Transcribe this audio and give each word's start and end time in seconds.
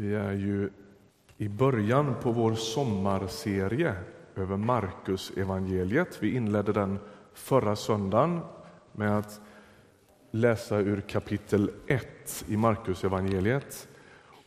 Vi 0.00 0.14
är 0.14 0.32
ju 0.32 0.70
i 1.36 1.48
början 1.48 2.14
på 2.22 2.32
vår 2.32 2.54
sommarserie 2.54 3.94
över 4.36 4.56
Markus 4.56 5.32
evangeliet. 5.36 6.18
Vi 6.20 6.34
inledde 6.34 6.72
den 6.72 6.98
förra 7.34 7.76
söndagen 7.76 8.40
med 8.92 9.18
att 9.18 9.40
läsa 10.30 10.78
ur 10.78 11.00
kapitel 11.00 11.70
1 11.86 12.44
i 12.48 12.56
Markus 12.56 13.04
evangeliet. 13.04 13.88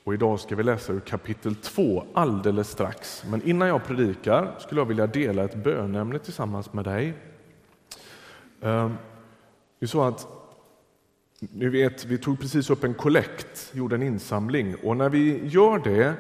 Och 0.04 0.13
idag 0.13 0.39
ska 0.39 0.56
vi 0.56 0.63
läsa 0.63 0.94
ur 0.94 0.99
kapitel 0.99 1.56
2 1.56 2.04
alldeles 2.13 2.70
strax. 2.70 3.24
Men 3.29 3.42
innan 3.42 3.67
jag 3.67 3.83
predikar 3.83 4.56
skulle 4.60 4.81
jag 4.81 4.85
vilja 4.85 5.08
dela 5.08 5.44
ett 5.44 5.63
bönämne 5.63 6.20
tillsammans 6.20 6.74
med 6.74 6.85
dig. 6.85 7.13
Ehm, 8.62 8.97
det 9.79 9.85
är 9.85 9.88
så 9.88 10.04
att 10.04 10.42
ni 11.51 11.69
vet, 11.69 12.05
vi 12.05 12.17
tog 12.17 12.39
precis 12.39 12.69
upp 12.69 12.83
en 12.83 12.94
kollekt, 12.94 13.71
gjorde 13.73 13.96
en 13.96 14.03
insamling 14.03 14.75
och 14.83 14.97
när 14.97 15.10
vi 15.10 15.47
gör 15.47 15.79
det 15.79 16.13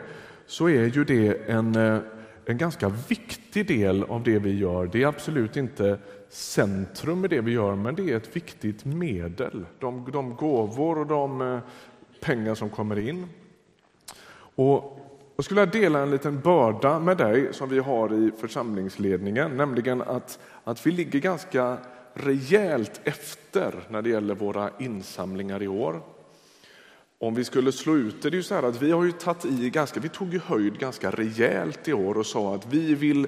så 0.45 0.69
är 0.69 0.85
ju 0.85 1.03
det 1.03 1.49
en, 1.49 1.75
eh, 1.75 1.99
en 2.45 2.57
ganska 2.57 2.89
viktig 3.09 3.67
del 3.67 4.03
av 4.03 4.23
det 4.23 4.39
vi 4.39 4.57
gör. 4.57 4.87
Det 4.87 5.03
är 5.03 5.07
absolut 5.07 5.57
inte 5.57 5.99
centrum 6.29 7.25
i 7.25 7.27
det 7.27 7.41
vi 7.41 7.51
gör, 7.51 7.75
men 7.75 7.95
det 7.95 8.11
är 8.11 8.17
ett 8.17 8.35
viktigt 8.35 8.85
medel. 8.85 9.65
De, 9.79 10.11
de 10.11 10.35
gåvor 10.35 10.97
och 10.97 11.07
de 11.07 11.41
eh, 11.41 11.59
pengar 12.21 12.55
som 12.55 12.69
kommer 12.69 12.99
in. 12.99 13.27
Och 14.55 14.99
jag 15.35 15.45
skulle 15.45 15.65
vilja 15.65 15.81
dela 15.81 15.99
en 15.99 16.11
liten 16.11 16.39
börda 16.39 16.99
med 16.99 17.17
dig 17.17 17.53
som 17.53 17.69
vi 17.69 17.79
har 17.79 18.13
i 18.13 18.31
församlingsledningen, 18.39 19.57
nämligen 19.57 20.01
att, 20.01 20.39
att 20.63 20.85
vi 20.85 20.91
ligger 20.91 21.19
ganska 21.19 21.77
rejält 22.13 23.01
efter 23.03 23.83
när 23.89 24.01
det 24.01 24.09
gäller 24.09 24.35
våra 24.35 24.69
insamlingar 24.79 25.63
i 25.63 25.67
år. 25.67 26.01
Om 27.19 27.35
vi 27.35 27.43
skulle 27.43 27.71
slå 27.71 27.95
ut 27.95 28.21
det, 28.21 28.29
det 28.29 28.35
är 28.35 28.37
ju 28.37 28.43
så 28.43 28.55
här 28.55 28.63
att 28.63 28.81
vi 28.81 28.91
har 28.91 29.03
ju 29.03 29.11
tagit 29.11 29.45
i 29.45 29.69
ganska, 29.69 29.99
vi 29.99 30.09
tog 30.09 30.33
ju 30.33 30.39
höjd 30.39 30.79
ganska 30.79 31.11
rejält 31.11 31.87
i 31.87 31.93
år 31.93 32.17
och 32.17 32.25
sa 32.25 32.55
att 32.55 32.65
vi 32.65 32.95
vill 32.95 33.27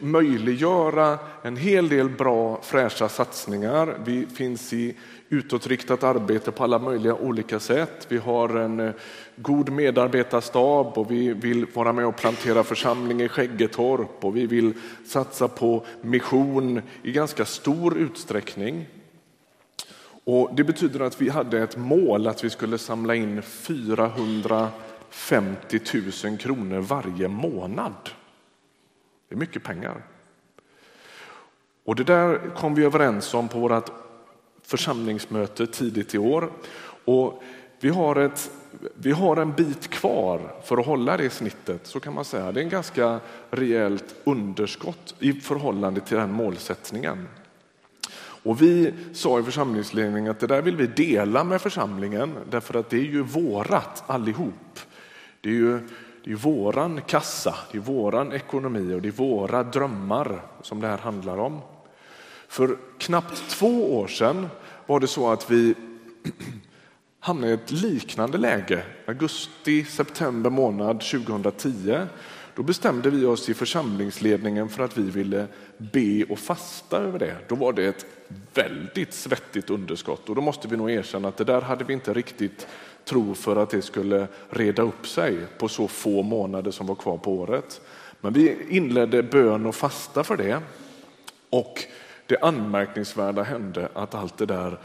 möjliggöra 0.00 1.18
en 1.42 1.56
hel 1.56 1.88
del 1.88 2.08
bra 2.08 2.60
fräscha 2.62 3.08
satsningar. 3.08 3.96
Vi 4.04 4.26
finns 4.26 4.72
i 4.72 4.96
utåtriktat 5.28 6.04
arbete 6.04 6.50
på 6.50 6.64
alla 6.64 6.78
möjliga 6.78 7.14
olika 7.14 7.60
sätt. 7.60 8.06
Vi 8.08 8.18
har 8.18 8.48
en 8.48 8.80
eh, 8.80 8.92
god 9.36 9.70
medarbetarstab 9.70 10.98
och 10.98 11.10
vi 11.10 11.32
vill 11.32 11.66
vara 11.74 11.92
med 11.92 12.06
och 12.06 12.16
plantera 12.16 12.64
församling 12.64 13.22
i 13.22 13.28
Skäggetorp 13.28 14.24
och 14.24 14.36
vi 14.36 14.46
vill 14.46 14.74
satsa 15.06 15.48
på 15.48 15.84
mission 16.00 16.82
i 17.02 17.12
ganska 17.12 17.44
stor 17.44 17.98
utsträckning. 17.98 18.86
Och 20.24 20.50
det 20.56 20.64
betyder 20.64 21.00
att 21.00 21.20
vi 21.20 21.28
hade 21.28 21.62
ett 21.62 21.76
mål 21.76 22.26
att 22.26 22.44
vi 22.44 22.50
skulle 22.50 22.78
samla 22.78 23.14
in 23.14 23.42
450 23.42 25.80
000 26.24 26.38
kronor 26.38 26.80
varje 26.80 27.28
månad. 27.28 28.10
Det 29.32 29.36
är 29.36 29.38
mycket 29.38 29.62
pengar. 29.62 30.02
Och 31.84 31.96
det 31.96 32.04
där 32.04 32.54
kom 32.56 32.74
vi 32.74 32.84
överens 32.84 33.34
om 33.34 33.48
på 33.48 33.58
vårt 33.58 33.90
församlingsmöte 34.62 35.66
tidigt 35.66 36.14
i 36.14 36.18
år. 36.18 36.50
Och 37.04 37.42
vi 37.80 37.88
har, 37.88 38.16
ett, 38.16 38.50
vi 38.94 39.12
har 39.12 39.36
en 39.36 39.52
bit 39.52 39.90
kvar 39.90 40.54
för 40.64 40.78
att 40.78 40.86
hålla 40.86 41.16
det 41.16 41.30
snittet, 41.30 41.86
så 41.86 42.00
kan 42.00 42.14
man 42.14 42.24
säga. 42.24 42.52
Det 42.52 42.60
är 42.60 42.64
en 42.64 42.70
ganska 42.70 43.20
rejält 43.50 44.14
underskott 44.24 45.14
i 45.18 45.32
förhållande 45.32 46.00
till 46.00 46.16
den 46.16 46.32
målsättningen. 46.32 47.28
Och 48.42 48.62
vi 48.62 48.94
sa 49.12 49.40
i 49.40 49.42
församlingsledningen 49.42 50.30
att 50.30 50.40
det 50.40 50.46
där 50.46 50.62
vill 50.62 50.76
vi 50.76 50.86
dela 50.86 51.44
med 51.44 51.60
församlingen 51.60 52.34
därför 52.50 52.78
att 52.78 52.90
det 52.90 52.96
är 52.96 53.10
ju 53.10 53.22
vårat 53.22 54.04
allihop. 54.06 54.80
Det 55.40 55.48
är 55.48 55.54
ju 55.54 55.80
det 56.24 56.32
är 56.32 56.36
våran 56.36 57.00
kassa, 57.02 57.54
det 57.72 57.78
är 57.78 57.82
våran 57.82 58.32
ekonomi 58.32 58.94
och 58.94 59.02
det 59.02 59.08
är 59.08 59.12
våra 59.12 59.62
drömmar 59.62 60.42
som 60.62 60.80
det 60.80 60.86
här 60.86 60.98
handlar 60.98 61.38
om. 61.38 61.60
För 62.48 62.76
knappt 62.98 63.50
två 63.50 63.98
år 63.98 64.06
sedan 64.06 64.48
var 64.86 65.00
det 65.00 65.06
så 65.06 65.32
att 65.32 65.50
vi 65.50 65.74
hamnade 67.20 67.52
i 67.52 67.54
ett 67.54 67.70
liknande 67.70 68.38
läge. 68.38 68.84
Augusti, 69.06 69.84
september 69.84 70.50
månad 70.50 71.00
2010. 71.00 71.98
Då 72.54 72.62
bestämde 72.62 73.10
vi 73.10 73.24
oss 73.24 73.48
i 73.48 73.54
församlingsledningen 73.54 74.68
för 74.68 74.84
att 74.84 74.98
vi 74.98 75.10
ville 75.10 75.46
be 75.78 76.24
och 76.28 76.38
fasta 76.38 76.98
över 76.98 77.18
det. 77.18 77.36
Då 77.48 77.54
var 77.54 77.72
det 77.72 77.86
ett 77.86 78.06
väldigt 78.54 79.14
svettigt 79.14 79.70
underskott 79.70 80.28
och 80.28 80.34
då 80.34 80.40
måste 80.40 80.68
vi 80.68 80.76
nog 80.76 80.90
erkänna 80.90 81.28
att 81.28 81.36
det 81.36 81.44
där 81.44 81.60
hade 81.60 81.84
vi 81.84 81.92
inte 81.92 82.12
riktigt 82.12 82.66
tro 83.04 83.34
för 83.34 83.56
att 83.56 83.70
det 83.70 83.82
skulle 83.82 84.26
reda 84.50 84.82
upp 84.82 85.06
sig 85.06 85.38
på 85.58 85.68
så 85.68 85.88
få 85.88 86.22
månader 86.22 86.70
som 86.70 86.86
var 86.86 86.94
kvar 86.94 87.18
på 87.18 87.32
året. 87.32 87.80
Men 88.20 88.32
vi 88.32 88.56
inledde 88.68 89.22
bön 89.22 89.66
och 89.66 89.74
fasta 89.74 90.24
för 90.24 90.36
det 90.36 90.60
och 91.50 91.84
det 92.26 92.38
anmärkningsvärda 92.38 93.42
hände 93.42 93.88
att 93.94 94.14
allt 94.14 94.38
det 94.38 94.46
där 94.46 94.78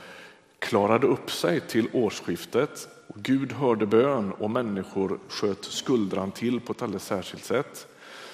klarade 0.59 1.07
upp 1.07 1.31
sig 1.31 1.59
till 1.59 1.87
årsskiftet. 1.93 2.87
Gud 3.21 3.51
hörde 3.51 3.85
bön 3.85 4.31
och 4.31 4.51
människor 4.51 5.19
sköt 5.27 5.65
skuldran 5.65 6.31
till 6.31 6.59
på 6.59 6.71
ett 6.71 6.81
alldeles 6.81 7.05
särskilt 7.05 7.43
sätt. 7.43 7.87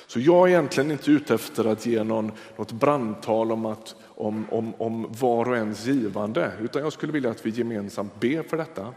Så 0.08 0.20
jag 0.20 0.44
är 0.44 0.48
egentligen 0.48 0.92
inte 0.92 1.12
ute 1.12 1.34
efter 1.34 1.66
att 1.66 1.86
ge 1.86 2.04
någon, 2.04 2.32
något 2.58 2.72
brandtal 2.72 3.52
om, 3.52 3.66
att, 3.66 3.96
om, 4.08 4.46
om, 4.50 4.74
om 4.78 5.08
var 5.20 5.50
och 5.50 5.56
ens 5.56 5.86
givande, 5.86 6.52
utan 6.62 6.82
jag 6.82 6.94
skulle 6.94 7.14
vilja 7.14 7.30
att 7.30 7.46
vi 7.46 7.50
gemensamt 7.50 8.20
ber 8.20 8.44
för 8.44 8.58
detta. 8.58 8.94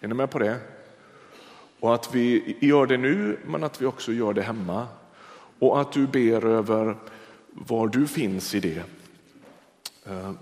Är 0.00 0.08
ni 0.08 0.14
med 0.14 0.30
på 0.30 0.38
det? 0.38 0.56
Och 1.80 1.94
att 1.94 2.14
vi 2.14 2.56
gör 2.60 2.86
det 2.86 2.96
nu, 2.96 3.38
men 3.46 3.64
att 3.64 3.82
vi 3.82 3.86
också 3.86 4.12
gör 4.12 4.32
det 4.32 4.42
hemma. 4.42 4.86
Och 5.58 5.80
att 5.80 5.92
du 5.92 6.06
ber 6.06 6.44
över 6.44 6.96
var 7.50 7.88
du 7.88 8.06
finns 8.06 8.54
i 8.54 8.60
det. 8.60 8.82
Eh, 10.04 10.32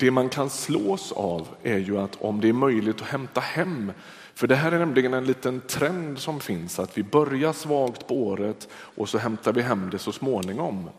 det 0.00 0.10
man 0.10 0.28
kan 0.28 0.50
slås 0.50 1.12
av 1.12 1.48
är 1.62 1.78
ju 1.78 1.98
att 1.98 2.16
om 2.20 2.40
det 2.40 2.48
är 2.48 2.52
möjligt 2.52 3.00
att 3.00 3.08
hämta 3.08 3.40
hem, 3.40 3.92
för 4.34 4.46
det 4.46 4.56
här 4.56 4.72
är 4.72 4.78
nämligen 4.78 5.14
en 5.14 5.24
liten 5.24 5.60
trend 5.60 6.18
som 6.18 6.40
finns, 6.40 6.78
att 6.78 6.98
vi 6.98 7.02
börjar 7.02 7.52
svagt 7.52 8.06
på 8.06 8.14
året 8.14 8.68
och 8.72 9.08
så 9.08 9.18
hämtar 9.18 9.52
vi 9.52 9.62
hem 9.62 9.90
det 9.90 9.98
så 9.98 10.12
småningom. 10.12 10.90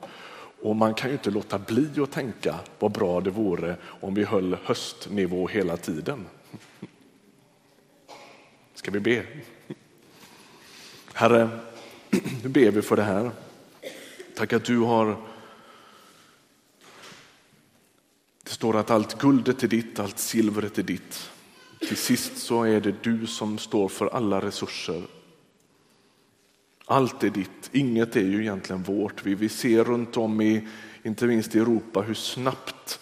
Och 0.62 0.76
man 0.76 0.94
kan 0.94 1.10
ju 1.10 1.14
inte 1.14 1.32
låta 1.32 1.60
bli 1.60 1.90
att 2.02 2.12
tänka 2.12 2.56
vad 2.80 2.92
bra 2.92 3.22
det 3.22 3.30
vore 3.30 3.76
om 3.84 4.14
vi 4.14 4.24
höll 4.24 4.58
höstnivå 4.64 5.48
hela 5.48 5.78
tiden. 5.78 6.26
Ska 8.74 8.92
vi 8.92 9.00
be? 9.00 9.24
Herre, 11.14 11.50
nu 12.44 12.50
ber 12.50 12.72
vi 12.72 12.82
för 12.82 12.96
det 12.96 13.04
här. 13.04 13.32
Tack 14.36 14.54
att 14.54 14.66
du 14.66 14.78
har 14.78 15.31
Det 18.52 18.56
står 18.56 18.78
att 18.78 18.92
allt 18.92 19.20
guldet 19.20 19.64
är 19.64 19.68
ditt, 19.68 20.00
allt 20.00 20.20
silvret 20.20 20.78
är 20.78 20.84
ditt. 20.84 21.30
Till 21.80 21.98
sist 21.98 22.38
så 22.38 22.64
är 22.64 22.82
det 22.82 23.04
du 23.04 23.28
som 23.28 23.58
står 23.58 23.90
för 23.90 24.08
alla 24.08 24.42
resurser. 24.42 25.04
Allt 26.86 27.24
är 27.24 27.30
ditt, 27.30 27.70
inget 27.72 28.16
är 28.16 28.26
ju 28.26 28.42
egentligen 28.42 28.84
vårt. 28.84 29.26
Vi, 29.26 29.36
vi 29.36 29.50
ser 29.50 29.84
runt 29.84 30.18
om 30.18 30.42
i, 30.42 30.68
inte 31.04 31.26
minst 31.26 31.56
i 31.56 31.60
Europa, 31.60 32.02
hur 32.02 32.14
snabbt 32.14 33.00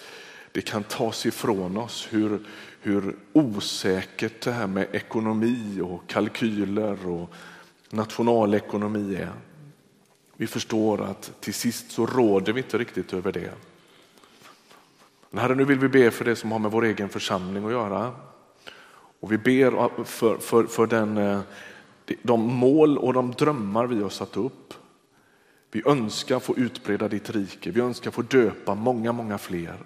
det 0.51 0.61
kan 0.61 0.83
tas 0.83 1.25
ifrån 1.25 1.77
oss. 1.77 2.07
Hur, 2.09 2.39
hur 2.81 3.15
osäkert 3.33 4.41
det 4.41 4.51
här 4.51 4.67
med 4.67 4.87
ekonomi 4.91 5.81
och 5.81 6.09
kalkyler 6.09 7.07
och 7.07 7.33
nationalekonomi 7.89 9.15
är. 9.15 9.33
Vi 10.37 10.47
förstår 10.47 11.01
att 11.01 11.41
till 11.41 11.53
sist 11.53 11.91
så 11.91 12.05
råder 12.05 12.53
vi 12.53 12.61
inte 12.61 12.77
riktigt 12.77 13.13
över 13.13 13.31
det. 13.31 13.53
Men 15.29 15.41
herre, 15.41 15.55
nu 15.55 15.65
vill 15.65 15.79
vi 15.79 15.87
be 15.87 16.11
för 16.11 16.25
det 16.25 16.35
som 16.35 16.51
har 16.51 16.59
med 16.59 16.71
vår 16.71 16.85
egen 16.85 17.09
församling 17.09 17.65
att 17.65 17.71
göra. 17.71 18.11
Och 19.19 19.31
vi 19.31 19.37
ber 19.37 20.03
för, 20.03 20.37
för, 20.37 20.63
för 20.63 20.87
den, 20.87 21.17
eh, 21.17 21.39
de 22.21 22.53
mål 22.53 22.97
och 22.97 23.13
de 23.13 23.31
drömmar 23.31 23.87
vi 23.87 24.01
har 24.01 24.09
satt 24.09 24.37
upp. 24.37 24.73
Vi 25.71 25.83
önskar 25.85 26.39
få 26.39 26.57
utbreda 26.57 27.07
ditt 27.07 27.29
rike, 27.29 27.71
vi 27.71 27.81
önskar 27.81 28.11
få 28.11 28.21
döpa 28.21 28.75
många, 28.75 29.11
många 29.11 29.37
fler. 29.37 29.77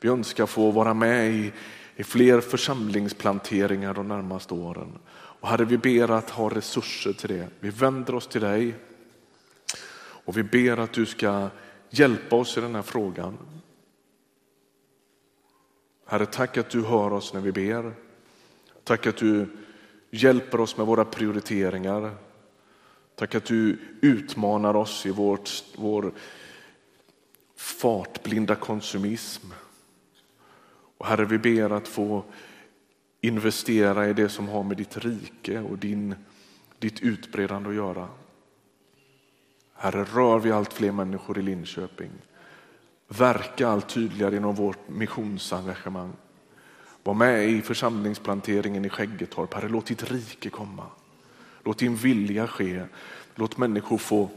Vi 0.00 0.08
önskar 0.08 0.46
få 0.46 0.70
vara 0.70 0.94
med 0.94 1.30
i, 1.30 1.52
i 1.96 2.04
fler 2.04 2.40
församlingsplanteringar 2.40 3.94
de 3.94 4.08
närmaste 4.08 4.54
åren. 4.54 4.98
Och 5.12 5.48
Herre, 5.48 5.64
vi 5.64 5.78
ber 5.78 6.10
att 6.10 6.30
ha 6.30 6.48
resurser 6.48 7.12
till 7.12 7.28
det. 7.28 7.46
Vi 7.60 7.70
vänder 7.70 8.14
oss 8.14 8.26
till 8.26 8.40
dig 8.40 8.74
och 10.24 10.36
vi 10.36 10.42
ber 10.42 10.76
att 10.76 10.92
du 10.92 11.06
ska 11.06 11.48
hjälpa 11.90 12.36
oss 12.36 12.58
i 12.58 12.60
den 12.60 12.74
här 12.74 12.82
frågan. 12.82 13.38
Herre, 16.10 16.26
tack 16.26 16.56
att 16.56 16.70
du 16.70 16.82
hör 16.82 17.12
oss 17.12 17.34
när 17.34 17.40
vi 17.40 17.52
ber. 17.52 17.92
Tack 18.84 19.06
att 19.06 19.16
du 19.16 19.48
hjälper 20.10 20.60
oss 20.60 20.76
med 20.76 20.86
våra 20.86 21.04
prioriteringar. 21.04 22.14
Tack 23.14 23.34
att 23.34 23.44
du 23.44 23.78
utmanar 24.00 24.76
oss 24.76 25.06
i 25.06 25.10
vårt, 25.10 25.50
vår 25.76 26.12
fartblinda 27.56 28.54
konsumism. 28.54 29.46
Och 30.98 31.06
Herre, 31.06 31.24
vi 31.24 31.38
ber 31.38 31.70
att 31.70 31.88
få 31.88 32.24
investera 33.20 34.08
i 34.08 34.12
det 34.12 34.28
som 34.28 34.48
har 34.48 34.62
med 34.62 34.76
ditt 34.76 34.98
rike 34.98 35.60
och 35.60 35.78
din, 35.78 36.14
ditt 36.78 37.00
utbredande 37.00 37.68
att 37.68 37.76
göra. 37.76 38.08
Herre, 39.74 40.04
rör 40.04 40.38
vi 40.38 40.52
allt 40.52 40.72
fler 40.72 40.92
människor 40.92 41.38
i 41.38 41.42
Linköping. 41.42 42.10
Verka 43.18 43.68
allt 43.68 43.88
tydligare 43.88 44.36
inom 44.36 44.54
vårt 44.54 44.88
missionsengagemang. 44.88 46.12
Var 47.02 47.14
med 47.14 47.48
i 47.48 47.62
församlingsplanteringen 47.62 48.84
i 48.84 48.88
Skäggetorp. 48.88 49.54
Herre, 49.54 49.68
låt 49.68 49.86
ditt 49.86 50.10
rike 50.10 50.50
komma. 50.50 50.86
Låt 51.64 51.78
din 51.78 51.96
vilja 51.96 52.46
ske. 52.46 52.82
Låt 53.34 53.56
människor 53.56 53.98
få, 53.98 54.28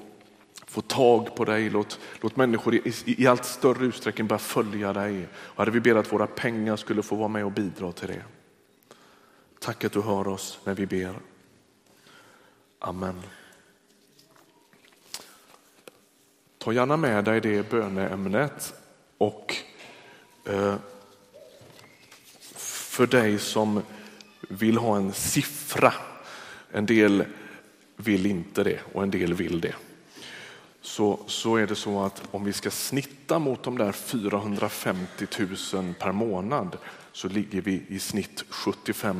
få 0.68 0.81
tag 0.81 1.36
på 1.36 1.46
dig. 1.46 1.70
Låt, 1.70 2.00
låt 2.22 2.36
människor 2.36 2.75
i, 2.75 2.94
i, 3.06 3.28
allt 3.28 3.46
större 3.46 3.86
utsträckning 3.86 4.28
börja 4.28 4.40
följa 4.40 4.94
dig. 4.94 5.28
Herre, 5.58 5.72
vi 5.72 5.80
ber 5.80 5.96
att 5.96 6.14
våra 6.14 6.28
pengar 6.28 6.76
skulle 6.76 7.04
få 7.04 7.16
vara 7.16 7.28
med 7.28 7.46
och 7.46 7.52
bidra 7.52 7.92
till 7.92 8.08
det. 8.08 8.24
Tack 9.60 9.84
att 9.84 9.92
du 9.92 10.02
hör 10.02 10.28
oss 10.28 10.60
när 10.64 10.74
vi 10.74 10.86
ber. 10.86 11.16
Amen. 12.80 13.22
Ta 16.63 16.74
gärna 16.74 16.98
med 16.98 17.25
dig 17.25 17.42
det 17.42 17.69
böneämnet 17.69 18.74
och 19.18 19.56
eh, 20.45 20.75
för 22.56 23.07
dig 23.07 23.39
som 23.39 23.81
vill 24.42 24.77
ha 24.77 24.98
en 24.98 25.13
siffra. 25.13 25.94
En 26.71 26.86
del 26.86 27.25
vill 27.95 28.25
inte 28.25 28.63
det 28.63 28.80
och 28.94 29.04
en 29.04 29.12
del 29.12 29.33
vill 29.33 29.62
det. 29.62 29.75
Så, 30.81 31.19
så 31.27 31.56
är 31.56 31.68
det 31.68 31.75
så 31.75 32.01
att 32.01 32.24
om 32.31 32.44
vi 32.44 32.54
ska 32.54 32.71
snitta 32.71 33.39
mot 33.39 33.63
de 33.63 33.77
där 33.77 33.92
450 33.92 35.27
000 35.74 35.94
per 36.00 36.12
månad 36.12 36.77
så 37.12 37.27
ligger 37.27 37.62
vi 37.62 37.86
i 37.88 38.00
snitt 38.00 38.44
75 38.50 39.19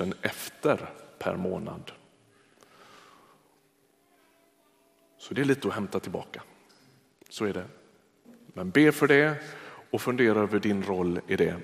000 0.00 0.14
efter 0.22 0.90
per 1.18 1.36
månad. 1.36 1.92
Så 5.18 5.34
det 5.34 5.40
är 5.40 5.44
lite 5.44 5.68
att 5.68 5.74
hämta 5.74 6.00
tillbaka. 6.00 6.42
Så 7.28 7.44
är 7.44 7.52
det. 7.52 7.64
Men 8.46 8.70
be 8.70 8.92
för 8.92 9.06
det 9.06 9.34
och 9.90 10.02
fundera 10.02 10.40
över 10.40 10.58
din 10.58 10.82
roll 10.82 11.20
i 11.26 11.36
det. 11.36 11.56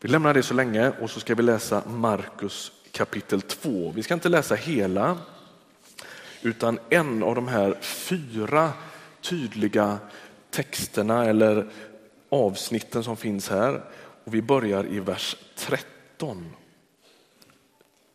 Vi 0.00 0.08
lämnar 0.08 0.34
det 0.34 0.42
så 0.42 0.54
länge 0.54 0.90
och 0.90 1.10
så 1.10 1.20
ska 1.20 1.34
vi 1.34 1.42
läsa 1.42 1.82
Markus 1.88 2.72
kapitel 2.92 3.42
2. 3.42 3.92
Vi 3.94 4.02
ska 4.02 4.14
inte 4.14 4.28
läsa 4.28 4.54
hela 4.54 5.18
utan 6.42 6.78
en 6.90 7.22
av 7.22 7.34
de 7.34 7.48
här 7.48 7.78
fyra 7.80 8.72
tydliga 9.20 9.98
texterna 10.50 11.24
eller 11.24 11.70
avsnitten 12.28 13.04
som 13.04 13.16
finns 13.16 13.48
här. 13.48 13.82
Och 14.24 14.34
vi 14.34 14.42
börjar 14.42 14.86
i 14.86 15.00
vers 15.00 15.36
13. 15.56 16.52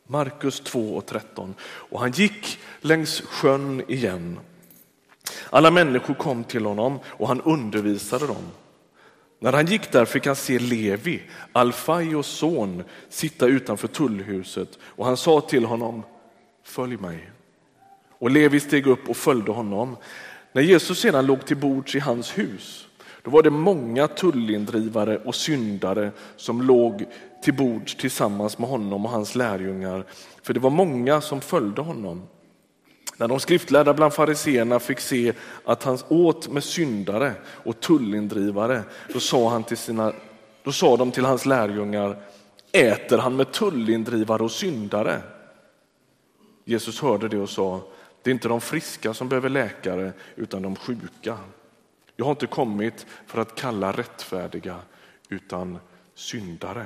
Markus 0.07 0.59
2 0.59 0.95
och 0.95 1.05
13. 1.05 1.55
Och 1.61 1.99
han 1.99 2.11
gick 2.11 2.59
längs 2.81 3.21
sjön 3.21 3.83
igen 3.87 4.39
alla 5.49 5.71
människor 5.71 6.13
kom 6.13 6.43
till 6.43 6.65
honom 6.65 6.99
och 7.05 7.27
han 7.27 7.41
undervisade 7.41 8.27
dem. 8.27 8.51
När 9.39 9.53
han 9.53 9.65
gick 9.65 9.91
där 9.91 10.05
fick 10.05 10.25
han 10.25 10.35
se 10.35 10.59
Levi, 10.59 11.21
Alfaios 11.51 12.27
son, 12.27 12.83
sitta 13.09 13.45
utanför 13.45 13.87
tullhuset 13.87 14.79
och 14.81 15.05
han 15.05 15.17
sa 15.17 15.41
till 15.41 15.65
honom, 15.65 16.03
följ 16.63 16.97
mig. 16.97 17.29
Och 18.19 18.31
Levi 18.31 18.59
steg 18.59 18.87
upp 18.87 19.09
och 19.09 19.17
följde 19.17 19.51
honom. 19.51 19.97
När 20.51 20.61
Jesus 20.61 20.99
sedan 20.99 21.25
låg 21.25 21.45
till 21.45 21.57
bords 21.57 21.95
i 21.95 21.99
hans 21.99 22.37
hus, 22.37 22.87
då 23.21 23.31
var 23.31 23.43
det 23.43 23.49
många 23.49 24.07
tullindrivare 24.07 25.17
och 25.17 25.35
syndare 25.35 26.11
som 26.35 26.61
låg 26.61 27.05
till 27.43 27.53
bords 27.53 27.95
tillsammans 27.95 28.57
med 28.57 28.69
honom 28.69 29.05
och 29.05 29.11
hans 29.11 29.35
lärjungar, 29.35 30.05
för 30.41 30.53
det 30.53 30.59
var 30.59 30.69
många 30.69 31.21
som 31.21 31.41
följde 31.41 31.81
honom. 31.81 32.27
När 33.17 33.27
de 33.27 33.39
skriftlärda 33.39 33.93
bland 33.93 34.13
fariseerna 34.13 34.79
fick 34.79 34.99
se 34.99 35.33
att 35.63 35.83
han 35.83 35.97
åt 36.07 36.47
med 36.47 36.63
syndare 36.63 37.33
och 37.45 37.79
tullindrivare, 37.79 38.83
då 39.13 39.19
sa, 39.19 39.49
han 39.49 39.63
till 39.63 39.77
sina, 39.77 40.13
då 40.63 40.71
sa 40.71 40.97
de 40.97 41.11
till 41.11 41.25
hans 41.25 41.45
lärjungar, 41.45 42.21
äter 42.71 43.17
han 43.17 43.35
med 43.35 43.51
tullindrivare 43.51 44.43
och 44.43 44.51
syndare? 44.51 45.21
Jesus 46.65 47.01
hörde 47.01 47.27
det 47.27 47.37
och 47.37 47.49
sa, 47.49 47.81
det 48.21 48.29
är 48.29 48.33
inte 48.33 48.47
de 48.47 48.61
friska 48.61 49.13
som 49.13 49.29
behöver 49.29 49.49
läkare 49.49 50.13
utan 50.35 50.61
de 50.61 50.75
sjuka. 50.75 51.37
Jag 52.15 52.25
har 52.25 52.31
inte 52.31 52.47
kommit 52.47 53.05
för 53.25 53.41
att 53.41 53.55
kalla 53.55 53.91
rättfärdiga 53.91 54.75
utan 55.29 55.79
syndare. 56.15 56.85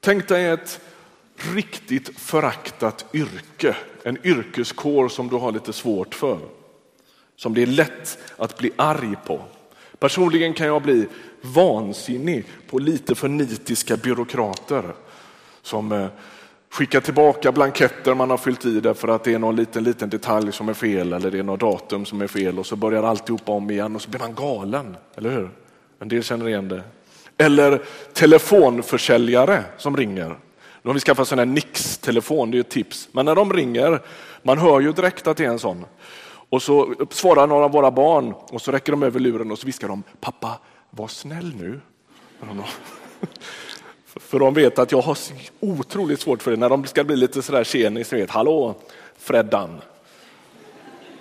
Tänk 0.00 0.28
dig 0.28 0.46
ett 0.46 0.80
riktigt 1.54 2.18
föraktat 2.18 3.04
yrke, 3.12 3.76
en 4.02 4.26
yrkeskår 4.26 5.08
som 5.08 5.28
du 5.28 5.36
har 5.36 5.52
lite 5.52 5.72
svårt 5.72 6.14
för. 6.14 6.38
Som 7.36 7.54
det 7.54 7.62
är 7.62 7.66
lätt 7.66 8.18
att 8.36 8.58
bli 8.58 8.70
arg 8.76 9.14
på. 9.26 9.40
Personligen 9.98 10.54
kan 10.54 10.66
jag 10.66 10.82
bli 10.82 11.06
vansinnig 11.40 12.44
på 12.70 12.78
lite 12.78 13.14
för 13.14 13.28
nitiska 13.28 13.96
byråkrater 13.96 14.94
som 15.62 15.92
eh, 15.92 16.06
skickar 16.70 17.00
tillbaka 17.00 17.52
blanketter 17.52 18.14
man 18.14 18.30
har 18.30 18.36
fyllt 18.36 18.64
i 18.64 18.80
därför 18.80 19.08
att 19.08 19.24
det 19.24 19.34
är 19.34 19.38
någon 19.38 19.56
liten, 19.56 19.84
liten 19.84 20.10
detalj 20.10 20.52
som 20.52 20.68
är 20.68 20.74
fel 20.74 21.12
eller 21.12 21.30
det 21.30 21.38
är 21.38 21.42
något 21.42 21.60
datum 21.60 22.04
som 22.04 22.22
är 22.22 22.26
fel 22.26 22.58
och 22.58 22.66
så 22.66 22.76
börjar 22.76 23.02
alltihopa 23.02 23.52
om 23.52 23.70
igen 23.70 23.96
och 23.96 24.02
så 24.02 24.10
blir 24.10 24.20
man 24.20 24.34
galen, 24.34 24.96
eller 25.14 25.30
hur? 25.30 25.50
En 25.98 26.08
del 26.08 26.22
känner 26.22 26.48
igen 26.48 26.68
det. 26.68 26.82
Eller 27.36 27.82
telefonförsäljare 28.12 29.64
som 29.78 29.96
ringer 29.96 30.36
nu 30.82 30.88
har 30.88 30.94
vi 30.94 31.00
skaffat 31.00 31.28
sån 31.28 31.38
här 31.38 31.46
Nix-telefon, 31.46 32.50
det 32.50 32.58
är 32.58 32.60
ett 32.60 32.70
tips. 32.70 33.08
Men 33.12 33.26
när 33.26 33.34
de 33.34 33.52
ringer, 33.52 34.00
man 34.42 34.58
hör 34.58 34.80
ju 34.80 34.92
direkt 34.92 35.26
att 35.26 35.36
det 35.36 35.44
är 35.44 35.48
en 35.48 35.58
sån. 35.58 35.84
Och 36.48 36.62
så 36.62 36.94
svarar 37.10 37.46
några 37.46 37.64
av 37.64 37.72
våra 37.72 37.90
barn 37.90 38.34
och 38.48 38.62
så 38.62 38.72
räcker 38.72 38.92
de 38.92 39.02
över 39.02 39.20
luren 39.20 39.50
och 39.50 39.58
så 39.58 39.66
viskar 39.66 39.88
de, 39.88 40.02
pappa 40.20 40.58
var 40.90 41.08
snäll 41.08 41.52
nu. 41.58 41.80
För 44.06 44.38
de 44.38 44.54
vet 44.54 44.78
att 44.78 44.92
jag 44.92 45.00
har 45.00 45.18
otroligt 45.60 46.20
svårt 46.20 46.42
för 46.42 46.50
det 46.50 46.56
när 46.56 46.68
de 46.68 46.86
ska 46.86 47.04
bli 47.04 47.16
lite 47.16 47.42
sådär 47.42 47.64
tjenis, 47.64 48.12
vet, 48.12 48.30
hallå 48.30 48.74
Freddan. 49.18 49.80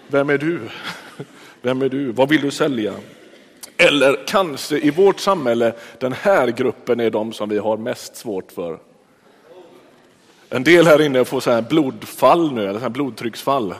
Vem 0.07 0.29
är 0.29 0.37
du? 0.37 0.59
Vem 1.61 1.81
är 1.81 1.89
du? 1.89 2.11
Vad 2.11 2.29
vill 2.29 2.41
du 2.41 2.51
sälja? 2.51 2.93
Eller 3.77 4.27
kanske 4.27 4.79
i 4.79 4.91
vårt 4.91 5.19
samhälle, 5.19 5.73
den 5.99 6.13
här 6.13 6.47
gruppen 6.47 6.99
är 6.99 7.09
de 7.09 7.33
som 7.33 7.49
vi 7.49 7.57
har 7.57 7.77
mest 7.77 8.15
svårt 8.15 8.51
för. 8.51 8.79
En 10.53 10.63
del 10.63 10.87
här 10.87 11.01
inne 11.01 11.25
får 11.25 11.39
så 11.39 11.51
här 11.51 11.61
blodfall 11.61 12.51
nu, 12.51 12.61
eller 12.61 12.73
så 12.73 12.79
här 12.79 12.89
blodtrycksfall. 12.89 13.75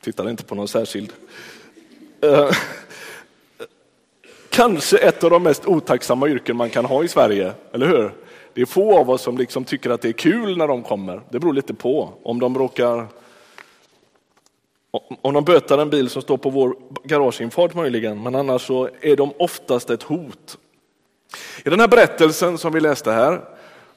Tittar 0.00 0.30
inte 0.30 0.44
på 0.44 0.54
någon 0.54 0.68
särskild. 0.68 1.12
Eh, 2.20 2.50
kanske 4.50 4.98
ett 4.98 5.24
av 5.24 5.30
de 5.30 5.42
mest 5.42 5.66
otacksamma 5.66 6.28
yrken 6.28 6.56
man 6.56 6.70
kan 6.70 6.84
ha 6.84 7.04
i 7.04 7.08
Sverige, 7.08 7.52
eller 7.72 7.86
hur? 7.86 8.14
Det 8.54 8.60
är 8.60 8.66
få 8.66 8.98
av 8.98 9.10
oss 9.10 9.22
som 9.22 9.38
liksom 9.38 9.64
tycker 9.64 9.90
att 9.90 10.02
det 10.02 10.08
är 10.08 10.12
kul 10.12 10.56
när 10.56 10.68
de 10.68 10.82
kommer. 10.82 11.20
Det 11.30 11.38
beror 11.38 11.52
lite 11.52 11.74
på. 11.74 12.12
Om 12.22 12.40
de 12.40 12.58
råkar 12.58 13.06
om 15.22 15.34
de 15.34 15.44
bötar 15.44 15.78
en 15.78 15.90
bil 15.90 16.10
som 16.10 16.22
står 16.22 16.36
på 16.36 16.50
vår 16.50 16.76
garageinfart 17.04 17.74
möjligen, 17.74 18.22
men 18.22 18.34
annars 18.34 18.66
så 18.66 18.88
är 19.00 19.16
de 19.16 19.32
oftast 19.38 19.90
ett 19.90 20.02
hot. 20.02 20.58
I 21.64 21.70
den 21.70 21.80
här 21.80 21.88
berättelsen 21.88 22.58
som 22.58 22.72
vi 22.72 22.80
läste 22.80 23.12
här 23.12 23.40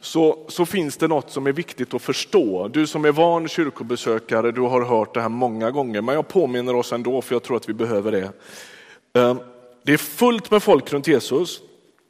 så, 0.05 0.45
så 0.47 0.65
finns 0.65 0.97
det 0.97 1.07
något 1.07 1.31
som 1.31 1.47
är 1.47 1.51
viktigt 1.51 1.93
att 1.93 2.01
förstå. 2.01 2.67
Du 2.67 2.87
som 2.87 3.05
är 3.05 3.11
van 3.11 3.47
kyrkobesökare, 3.47 4.51
du 4.51 4.61
har 4.61 4.81
hört 4.81 5.13
det 5.13 5.21
här 5.21 5.29
många 5.29 5.71
gånger, 5.71 6.01
men 6.01 6.15
jag 6.15 6.27
påminner 6.27 6.75
oss 6.75 6.93
ändå 6.93 7.21
för 7.21 7.35
jag 7.35 7.43
tror 7.43 7.57
att 7.57 7.69
vi 7.69 7.73
behöver 7.73 8.11
det. 8.11 8.31
Ehm, 9.19 9.39
det 9.83 9.93
är 9.93 9.97
fullt 9.97 10.51
med 10.51 10.63
folk 10.63 10.93
runt 10.93 11.07
Jesus. 11.07 11.61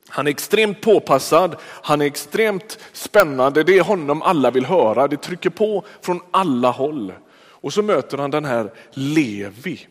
Han 0.07 0.27
är 0.27 0.31
extremt 0.31 0.81
påpassad, 0.81 1.55
han 1.61 2.01
är 2.01 2.05
extremt 2.05 2.79
spännande, 2.93 3.63
det 3.63 3.77
är 3.77 3.83
honom 3.83 4.21
alla 4.21 4.51
vill 4.51 4.65
höra, 4.65 5.07
det 5.07 5.17
trycker 5.17 5.49
på 5.49 5.83
från 6.01 6.21
alla 6.31 6.71
håll. 6.71 7.13
Och 7.37 7.73
så 7.73 7.81
möter 7.81 8.17
han 8.17 8.31
den 8.31 8.45
här 8.45 8.71
Levi. 8.91 9.87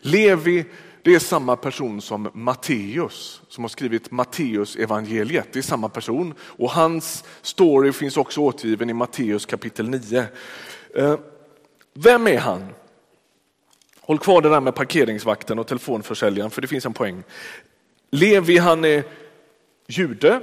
Levi 0.00 0.64
det 1.02 1.14
är 1.14 1.18
samma 1.18 1.56
person 1.56 2.00
som 2.00 2.30
Matteus 2.34 3.42
som 3.48 3.64
har 3.64 3.68
skrivit 3.68 4.10
Matteus 4.10 4.76
evangeliet. 4.76 5.52
Det 5.52 5.58
är 5.58 5.62
samma 5.62 5.88
person 5.88 6.34
och 6.40 6.70
hans 6.70 7.24
story 7.42 7.92
finns 7.92 8.16
också 8.16 8.40
återgiven 8.40 8.90
i 8.90 8.92
Matteus 8.92 9.46
kapitel 9.46 9.88
9. 9.88 10.24
Eh, 10.94 11.18
vem 11.94 12.26
är 12.26 12.38
han? 12.38 12.66
Håll 14.00 14.18
kvar 14.18 14.42
det 14.42 14.48
där 14.48 14.60
med 14.60 14.74
parkeringsvakten 14.74 15.58
och 15.58 15.66
telefonförsäljaren 15.66 16.50
för 16.50 16.62
det 16.62 16.68
finns 16.68 16.86
en 16.86 16.92
poäng. 16.92 17.22
Levi 18.10 18.58
han 18.58 18.84
är 18.84 19.04
jude. 19.86 20.40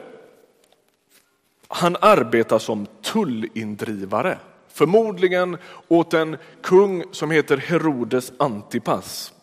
Han 1.67 1.95
arbetar 2.01 2.59
som 2.59 2.87
tullindrivare. 3.01 4.37
Förmodligen 4.67 5.57
åt 5.87 6.13
en 6.13 6.37
kung 6.61 7.03
som 7.11 7.31
heter 7.31 7.57
Herodes 7.57 8.31
Antipas. 8.39 9.33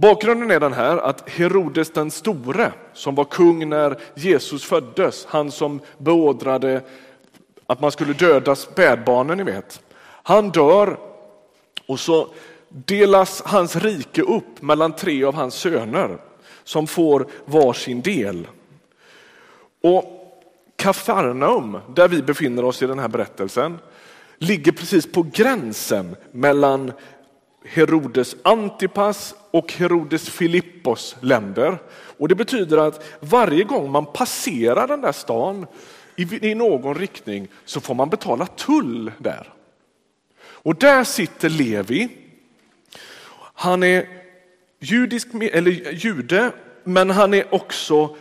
Bakgrunden 0.00 0.50
är 0.50 0.60
den 0.60 0.72
här 0.72 0.96
att 0.96 1.28
Herodes 1.28 1.90
den 1.90 2.10
store, 2.10 2.72
som 2.92 3.14
var 3.14 3.24
kung 3.24 3.68
när 3.68 3.98
Jesus 4.14 4.64
föddes, 4.64 5.26
han 5.28 5.50
som 5.50 5.80
beordrade 5.98 6.82
att 7.66 7.80
man 7.80 7.92
skulle 7.92 8.12
döda 8.12 8.54
spädbarnen, 8.54 9.38
ni 9.38 9.44
vet. 9.44 9.82
Han 10.22 10.50
dör 10.50 10.98
och 11.86 12.00
så 12.00 12.28
delas 12.68 13.42
hans 13.44 13.76
rike 13.76 14.22
upp 14.22 14.62
mellan 14.62 14.92
tre 14.92 15.24
av 15.24 15.34
hans 15.34 15.54
söner 15.54 16.18
som 16.64 16.86
får 16.86 17.26
varsin 17.44 18.00
del. 18.00 18.46
Och 19.82 20.04
Kafarnaum, 20.76 21.78
där 21.94 22.08
vi 22.08 22.22
befinner 22.22 22.64
oss 22.64 22.82
i 22.82 22.86
den 22.86 22.98
här 22.98 23.08
berättelsen, 23.08 23.78
ligger 24.38 24.72
precis 24.72 25.12
på 25.12 25.26
gränsen 25.32 26.16
mellan 26.32 26.92
Herodes 27.64 28.36
Antipas 28.42 29.34
och 29.50 29.72
Herodes 29.72 30.30
Filippos 30.30 31.16
länder. 31.20 31.78
Och 32.18 32.28
Det 32.28 32.34
betyder 32.34 32.78
att 32.78 33.04
varje 33.20 33.64
gång 33.64 33.90
man 33.90 34.06
passerar 34.06 34.88
den 34.88 35.00
där 35.00 35.12
stan 35.12 35.66
i, 36.16 36.54
någon 36.54 36.94
riktning 36.94 37.48
så 37.64 37.80
får 37.80 37.94
man 37.94 38.08
betala 38.08 38.46
tull 38.46 39.12
där. 39.18 39.52
Och 40.42 40.74
där 40.74 41.04
sitter 41.04 41.48
Levi. 41.48 42.08
Han 43.54 43.82
är 43.82 44.08
judisk, 44.78 45.28
eller 45.52 45.92
jude, 45.92 46.52
men 46.84 47.10
han 47.10 47.34
är 47.34 47.54
också 47.54 48.16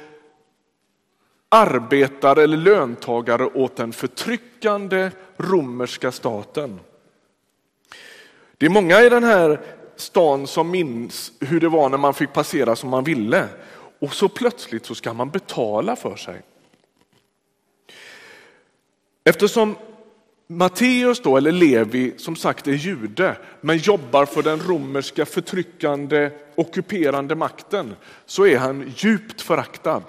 arbetare 1.49 2.43
eller 2.43 2.57
löntagare 2.57 3.45
åt 3.45 3.75
den 3.75 3.93
förtryckande 3.93 5.11
romerska 5.37 6.11
staten. 6.11 6.79
Det 8.59 8.65
är 8.65 8.69
många 8.69 9.01
i 9.01 9.09
den 9.09 9.23
här 9.23 9.59
stan 9.95 10.47
som 10.47 10.71
minns 10.71 11.31
hur 11.39 11.59
det 11.59 11.69
var 11.69 11.89
när 11.89 11.97
man 11.97 12.13
fick 12.13 12.33
passera 12.33 12.75
som 12.75 12.89
man 12.89 13.03
ville 13.03 13.47
och 13.99 14.13
så 14.13 14.29
plötsligt 14.29 14.85
så 14.85 14.95
ska 14.95 15.13
man 15.13 15.29
betala 15.29 15.95
för 15.95 16.15
sig. 16.15 16.41
Eftersom 19.23 19.75
Matteus 20.47 21.21
då, 21.21 21.37
eller 21.37 21.51
Levi, 21.51 22.13
som 22.17 22.35
sagt 22.35 22.67
är 22.67 22.71
jude, 22.71 23.37
men 23.61 23.77
jobbar 23.77 24.25
för 24.25 24.43
den 24.43 24.59
romerska 24.59 25.25
förtryckande, 25.25 26.31
ockuperande 26.55 27.35
makten, 27.35 27.95
så 28.25 28.45
är 28.45 28.57
han 28.57 28.93
djupt 28.95 29.41
föraktad. 29.41 30.03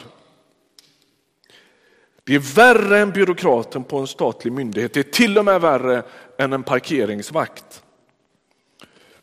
Det 2.25 2.35
är 2.35 2.55
värre 2.55 2.99
än 2.99 3.11
byråkraten 3.11 3.85
på 3.85 3.99
en 3.99 4.07
statlig 4.07 4.53
myndighet. 4.53 4.95
Det 4.95 5.01
är 5.01 5.13
till 5.13 5.39
och 5.39 5.45
med 5.45 5.61
värre 5.61 6.03
än 6.39 6.53
en 6.53 6.63
parkeringsvakt. 6.63 7.83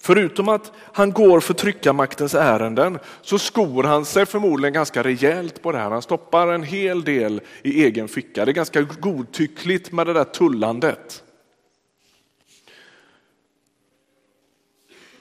Förutom 0.08 0.50
att 0.50 0.72
han 0.94 1.12
går 1.12 1.40
förtryckarmaktens 1.40 2.34
ärenden 2.36 3.00
så 3.22 3.40
skor 3.40 3.84
han 3.84 4.06
sig 4.06 4.26
förmodligen 4.26 4.74
ganska 4.74 5.04
rejält 5.04 5.62
på 5.62 5.72
det 5.72 5.78
här. 5.78 5.90
Han 5.90 6.02
stoppar 6.02 6.48
en 6.48 6.64
hel 6.64 7.04
del 7.04 7.42
i 7.64 7.84
egen 7.84 8.08
ficka. 8.08 8.46
Det 8.46 8.52
är 8.52 8.54
ganska 8.54 8.82
godtyckligt 8.82 9.92
med 9.92 10.08
det 10.08 10.14
där 10.14 10.24
tullandet. 10.24 11.24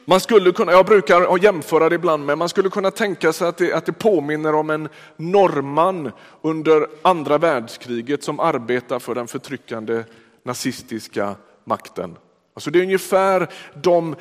Man 0.04 0.20
skulle 0.20 0.52
kunna, 0.52 0.72
jag 0.72 0.86
brukar 0.86 1.44
jämföra 1.44 1.88
det 1.88 1.94
ibland 1.94 2.26
med, 2.26 2.38
man 2.38 2.48
skulle 2.48 2.70
kunna 2.70 2.90
tänka 2.90 3.32
sig 3.32 3.48
att 3.48 3.56
det, 3.56 3.72
att 3.72 3.86
det 3.86 3.92
påminner 3.92 4.54
om 4.54 4.70
en 4.70 4.88
norrman 5.16 6.12
under 6.42 6.86
andra 7.02 7.38
världskriget 7.38 8.24
som 8.24 8.40
arbetar 8.40 8.98
för 8.98 9.14
den 9.14 9.26
förtryckande 9.26 10.04
nazistiska 10.42 11.34
makten. 11.64 12.16
Alltså 12.54 12.70
det 12.70 12.78
är 12.78 12.82
ungefär 12.82 13.48
de 13.74 14.16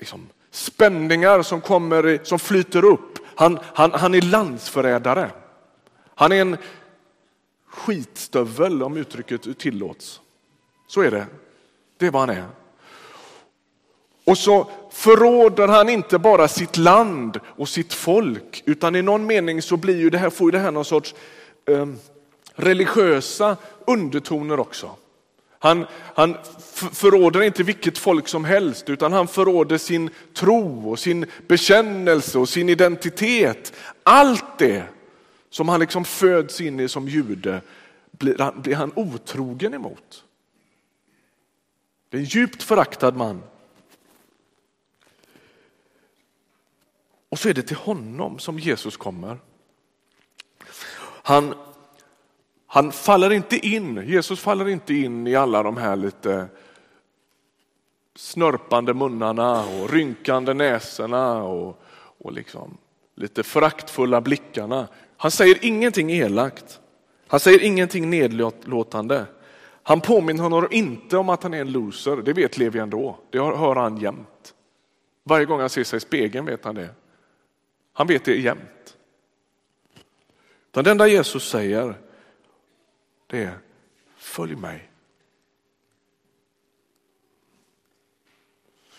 liksom, 0.00 0.28
spänningar 0.50 1.42
som, 1.42 1.60
kommer, 1.60 2.20
som 2.22 2.38
flyter 2.38 2.84
upp. 2.84 3.18
Han, 3.34 3.58
han, 3.74 3.92
han 3.92 4.14
är 4.14 4.22
landsförrädare. 4.22 5.30
Han 6.14 6.32
är 6.32 6.40
en 6.40 6.56
skitstövel 7.68 8.82
om 8.82 8.96
uttrycket 8.96 9.58
tillåts. 9.58 10.20
Så 10.86 11.00
är 11.00 11.10
det. 11.10 11.26
Det 11.98 12.06
är 12.06 12.10
vad 12.10 12.20
han 12.20 12.36
är. 12.36 12.46
Och 14.24 14.38
så 14.38 14.70
förråder 14.90 15.68
han 15.68 15.88
inte 15.88 16.18
bara 16.18 16.48
sitt 16.48 16.76
land 16.76 17.40
och 17.44 17.68
sitt 17.68 17.92
folk, 17.92 18.62
utan 18.66 18.96
i 18.96 19.02
någon 19.02 19.26
mening 19.26 19.62
så 19.62 19.76
blir 19.76 19.96
ju 19.96 20.10
det 20.10 20.18
här, 20.18 20.30
får 20.30 20.52
det 20.52 20.58
här 20.58 20.70
någon 20.70 20.84
sorts 20.84 21.14
eh, 21.66 21.86
religiösa 22.54 23.56
undertoner 23.86 24.60
också. 24.60 24.90
Han, 25.62 25.86
han 26.14 26.36
förråder 26.74 27.42
inte 27.42 27.62
vilket 27.62 27.98
folk 27.98 28.28
som 28.28 28.44
helst, 28.44 28.90
utan 28.90 29.12
han 29.12 29.28
förråder 29.28 29.78
sin 29.78 30.10
tro 30.34 30.90
och 30.90 30.98
sin 30.98 31.26
bekännelse 31.48 32.38
och 32.38 32.48
sin 32.48 32.68
identitet. 32.68 33.72
Allt 34.02 34.58
det 34.58 34.84
som 35.50 35.68
han 35.68 35.80
liksom 35.80 36.04
föds 36.04 36.60
in 36.60 36.80
i 36.80 36.88
som 36.88 37.08
jude 37.08 37.60
blir 38.10 38.38
han, 38.38 38.62
blir 38.62 38.74
han 38.74 38.92
otrogen 38.96 39.74
emot. 39.74 40.24
Det 42.08 42.16
är 42.16 42.20
en 42.20 42.26
djupt 42.26 42.62
föraktad 42.62 43.10
man. 43.10 43.42
Och 47.28 47.38
så 47.38 47.48
är 47.48 47.54
det 47.54 47.62
till 47.62 47.76
honom 47.76 48.38
som 48.38 48.58
Jesus 48.58 48.96
kommer. 48.96 49.38
Han, 51.22 51.54
han 52.72 52.92
faller 52.92 53.32
inte 53.32 53.66
in, 53.66 54.02
Jesus 54.06 54.40
faller 54.40 54.68
inte 54.68 54.94
in 54.94 55.26
i 55.26 55.34
alla 55.34 55.62
de 55.62 55.76
här 55.76 55.96
lite 55.96 56.46
snörpande 58.16 58.94
munnarna 58.94 59.64
och 59.64 59.90
rynkande 59.90 60.54
näsorna 60.54 61.42
och, 61.42 61.82
och 62.18 62.32
liksom 62.32 62.76
lite 63.14 63.42
föraktfulla 63.42 64.20
blickarna. 64.20 64.88
Han 65.16 65.30
säger 65.30 65.64
ingenting 65.64 66.10
elakt. 66.10 66.80
Han 67.26 67.40
säger 67.40 67.62
ingenting 67.62 68.10
nedlåtande. 68.10 69.26
Han 69.82 70.00
påminner 70.00 70.42
honom 70.42 70.68
inte 70.70 71.16
om 71.16 71.28
att 71.28 71.42
han 71.42 71.54
är 71.54 71.60
en 71.60 71.72
loser. 71.72 72.16
Det 72.16 72.32
vet 72.32 72.58
Levi 72.58 72.78
ändå. 72.78 73.18
Det 73.30 73.38
hör 73.38 73.76
han 73.76 73.96
jämt. 73.96 74.54
Varje 75.24 75.46
gång 75.46 75.60
han 75.60 75.70
ser 75.70 75.84
sig 75.84 75.96
i 75.96 76.00
spegeln 76.00 76.46
vet 76.46 76.64
han 76.64 76.74
det. 76.74 76.88
Han 77.92 78.06
vet 78.06 78.24
det 78.24 78.36
jämt. 78.36 78.96
det 80.70 80.90
enda 80.90 81.06
Jesus 81.06 81.50
säger 81.50 82.09
det 83.30 83.44
är 83.44 83.58
följ 84.16 84.56
mig. 84.56 84.90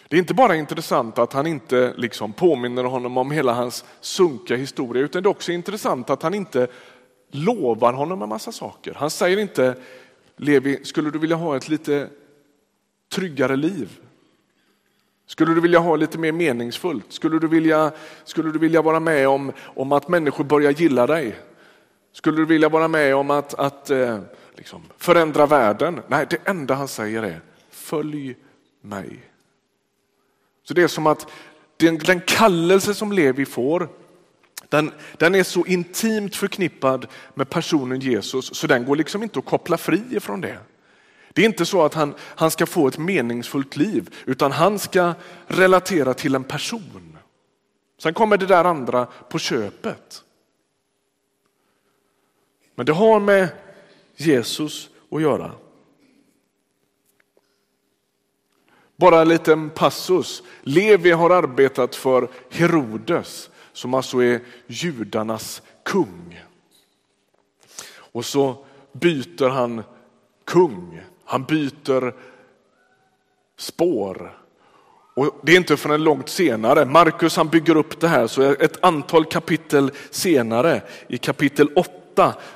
Det 0.08 0.18
är 0.18 0.20
inte 0.20 0.34
bara 0.34 0.56
intressant 0.56 1.18
att 1.18 1.34
han 1.34 1.48
inte 1.48 1.94
liksom 1.98 2.34
påminner 2.34 2.84
honom 2.84 3.18
om 3.18 3.32
hela 3.32 3.54
hans 3.54 3.86
sunka 4.00 4.56
historia, 4.56 5.04
utan 5.04 5.24
det 5.24 5.28
är 5.28 5.32
också 5.32 5.52
intressant 5.52 6.10
att 6.10 6.24
han 6.24 6.34
inte 6.34 6.68
lovar 7.32 7.94
honom 7.94 8.22
en 8.22 8.30
massa 8.30 8.52
saker. 8.52 8.94
Han 8.94 9.10
säger 9.10 9.38
inte, 9.38 9.76
Levi, 10.36 10.86
skulle 10.86 11.10
du 11.12 11.20
vilja 11.20 11.36
ha 11.36 11.58
ett 11.58 11.70
lite 11.70 12.10
tryggare 13.12 13.56
liv? 13.56 14.00
Skulle 15.26 15.54
du 15.54 15.62
vilja 15.62 15.80
ha 15.80 15.96
lite 15.96 16.18
mer 16.18 16.32
meningsfullt? 16.32 17.14
Skulle 17.14 17.40
du 17.40 17.48
vilja, 17.48 17.92
skulle 18.24 18.52
du 18.52 18.60
vilja 18.60 18.82
vara 18.82 19.00
med 19.00 19.28
om, 19.28 19.52
om 19.60 19.92
att 19.92 20.08
människor 20.08 20.44
börjar 20.44 20.72
gilla 20.72 21.08
dig? 21.08 21.36
Skulle 22.12 22.38
du 22.38 22.46
vilja 22.46 22.70
vara 22.70 22.88
med 22.88 23.16
om 23.16 23.32
att, 23.32 23.54
att 23.54 23.90
eh, 23.90 24.20
liksom 24.56 24.82
förändra 24.98 25.46
världen? 25.46 26.02
Nej, 26.08 26.26
det 26.30 26.38
enda 26.46 26.74
han 26.74 26.88
säger 26.88 27.24
är 27.24 27.42
följ 27.70 28.36
mig. 28.82 29.20
Så 30.64 30.74
det 30.74 30.84
är 30.84 30.88
som 30.88 31.08
att 31.08 31.28
den, 31.78 31.98
den 31.98 32.22
kallelse 32.22 32.94
som 32.94 33.12
Levi 33.12 33.46
får, 33.46 33.90
den, 34.70 34.92
den 35.18 35.36
är 35.36 35.44
så 35.44 35.66
intimt 35.66 36.36
förknippad 36.36 37.08
med 37.34 37.50
personen 37.50 38.00
Jesus 38.00 38.56
så 38.56 38.68
den 38.68 38.86
går 38.86 38.96
liksom 38.96 39.24
inte 39.24 39.40
att 39.40 39.46
koppla 39.46 39.78
fri 39.78 40.02
ifrån 40.12 40.42
det. 40.42 40.58
Det 41.34 41.42
är 41.42 41.46
inte 41.46 41.66
så 41.66 41.86
att 41.86 41.94
han, 41.94 42.14
han 42.20 42.52
ska 42.52 42.66
få 42.66 42.88
ett 42.88 42.98
meningsfullt 42.98 43.78
liv, 43.78 44.16
utan 44.26 44.52
han 44.52 44.80
ska 44.80 45.14
relatera 45.48 46.14
till 46.14 46.36
en 46.36 46.44
person. 46.44 47.18
Sen 48.00 48.14
kommer 48.14 48.38
det 48.38 48.46
där 48.46 48.66
andra 48.66 49.06
på 49.06 49.40
köpet. 49.40 50.24
Men 52.82 52.86
det 52.86 52.94
har 52.94 53.20
med 53.20 53.48
Jesus 54.16 54.90
att 55.12 55.22
göra. 55.22 55.52
Bara 58.96 59.22
en 59.22 59.28
liten 59.28 59.70
passus. 59.70 60.44
Levi 60.62 61.12
har 61.12 61.30
arbetat 61.30 61.96
för 61.96 62.30
Herodes 62.50 63.50
som 63.74 63.94
alltså 63.94 64.24
är 64.24 64.42
judarnas 64.68 65.62
kung. 65.84 66.42
Och 67.94 68.26
så 68.26 68.66
byter 68.92 69.50
han 69.50 69.84
kung 70.46 71.02
han 71.26 71.44
byter 71.44 72.14
spår. 73.58 74.38
Och 75.14 75.40
det 75.44 75.52
är 75.52 75.58
inte 75.58 75.78
förrän 75.78 76.04
långt 76.04 76.30
senare, 76.30 76.86
Markus 76.86 77.38
han 77.38 77.48
bygger 77.48 77.78
upp 77.78 78.00
det 78.00 78.08
här, 78.08 78.28
så 78.28 78.42
ett 78.42 78.84
antal 78.84 79.26
kapitel 79.26 79.92
senare, 80.10 80.82
i 81.08 81.18
kapitel 81.18 81.68
8, 81.76 81.92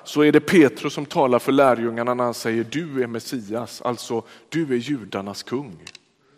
så 0.04 0.22
är 0.22 0.32
det 0.32 0.40
Petrus 0.40 0.94
som 0.94 1.06
talar 1.06 1.40
för 1.40 1.52
lärjungarna 1.52 2.14
när 2.14 2.24
han 2.24 2.34
säger 2.34 2.64
du 2.64 3.04
är 3.04 3.08
Messias, 3.08 3.82
alltså 3.82 4.24
du 4.50 4.74
är 4.74 4.78
judarnas 4.78 5.44
kung, 5.44 5.84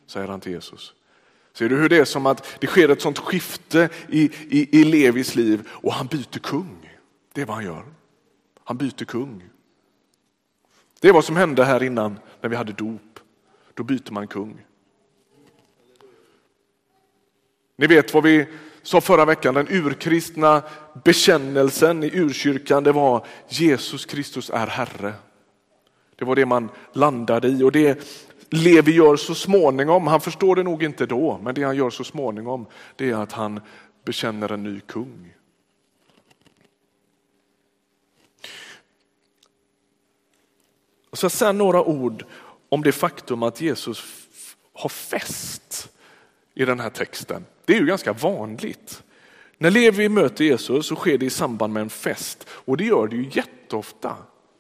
säger 0.08 0.28
han 0.28 0.40
till 0.40 0.52
Jesus. 0.52 0.94
Ser 1.54 1.70
du 1.70 1.76
hur 1.76 1.90
det 1.90 1.98
är 1.98 2.06
som 2.06 2.26
att 2.26 2.58
det 2.60 2.68
sker 2.68 2.90
ett 2.90 3.02
sånt 3.02 3.20
skifte 3.20 3.90
i, 4.10 4.32
i, 4.50 4.80
i 4.80 4.84
Levis 4.84 5.36
liv 5.36 5.68
och 5.70 5.94
han 5.94 6.08
byter 6.08 6.40
kung. 6.40 6.98
Det 7.34 7.42
är 7.42 7.46
vad 7.46 7.56
han 7.56 7.66
gör. 7.66 7.84
Han 8.64 8.78
byter 8.78 9.06
kung. 9.06 9.44
Det 11.00 11.08
är 11.08 11.14
vad 11.14 11.26
som 11.26 11.36
hände 11.36 11.66
här 11.66 11.84
innan 11.84 12.20
när 12.42 12.50
vi 12.50 12.56
hade 12.56 12.74
dop. 12.74 13.20
Då 13.74 13.84
byter 13.84 14.12
man 14.12 14.28
kung. 14.28 14.66
Ni 17.76 17.88
vet 17.88 18.14
vad 18.14 18.24
vi 18.24 18.48
sa 18.88 19.01
förra 19.01 19.25
veckan, 19.25 19.53
den 19.53 19.67
urkristna 19.67 20.63
bekännelsen 21.03 22.03
i 22.03 22.12
urkyrkan, 22.13 22.84
det 22.84 22.91
var 22.91 23.25
Jesus 23.48 24.06
Kristus 24.06 24.50
är 24.50 24.67
Herre. 24.67 25.13
Det 26.15 26.25
var 26.25 26.36
det 26.36 26.46
man 26.46 26.70
landade 26.94 27.48
i 27.48 27.63
och 27.63 27.72
det 27.72 28.08
Levi 28.50 28.91
gör 28.91 29.15
så 29.15 29.36
småningom, 29.36 30.08
han 30.08 30.22
förstår 30.22 30.56
det 30.56 30.63
nog 30.63 30.84
inte 30.84 31.06
då, 31.06 31.39
men 31.44 31.56
det 31.56 31.63
han 31.63 31.75
gör 31.75 31.89
så 31.89 32.03
småningom 32.03 32.65
det 32.96 33.10
är 33.10 33.15
att 33.15 33.32
han 33.32 33.62
bekänner 34.06 34.51
en 34.51 34.63
ny 34.63 34.79
kung. 34.79 35.34
Och 41.10 41.17
så 41.17 41.29
sen 41.29 41.58
några 41.58 41.84
ord 41.84 42.25
om 42.70 42.84
det 42.84 42.91
faktum 42.91 43.44
att 43.44 43.62
Jesus 43.62 44.03
har 44.74 44.89
fäst 44.89 45.89
i 46.53 46.65
den 46.65 46.79
här 46.79 46.89
texten. 46.89 47.46
Det 47.68 47.76
är 47.76 47.80
ju 47.80 47.86
ganska 47.86 48.14
vanligt. 48.14 49.04
När 49.58 49.72
Levi 49.72 50.10
möter 50.10 50.46
Jesus 50.46 50.88
så 50.88 50.96
sker 50.96 51.18
det 51.18 51.26
i 51.26 51.30
samband 51.30 51.74
med 51.74 51.82
en 51.82 51.90
fest 51.90 52.48
och 52.50 52.78
det 52.78 52.84
gör 52.84 53.08
det 53.08 53.16
ju 53.16 53.30
jätteofta. 53.32 54.16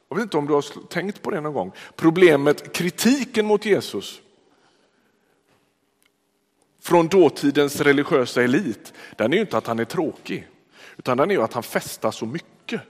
Jag 0.09 0.15
vet 0.15 0.23
inte 0.23 0.37
om 0.37 0.47
du 0.47 0.53
har 0.53 0.87
tänkt 0.87 1.21
på 1.21 1.31
det 1.31 1.41
någon 1.41 1.53
gång. 1.53 1.71
Problemet, 1.95 2.73
kritiken 2.73 3.45
mot 3.45 3.65
Jesus 3.65 4.21
från 6.81 7.07
dåtidens 7.07 7.81
religiösa 7.81 8.43
elit, 8.43 8.93
den 9.15 9.33
är 9.33 9.37
ju 9.37 9.41
inte 9.41 9.57
att 9.57 9.67
han 9.67 9.79
är 9.79 9.85
tråkig, 9.85 10.47
utan 10.97 11.17
den 11.17 11.31
är 11.31 11.35
ju 11.35 11.41
att 11.41 11.53
han 11.53 11.63
festar 11.63 12.11
så 12.11 12.25
mycket. 12.25 12.81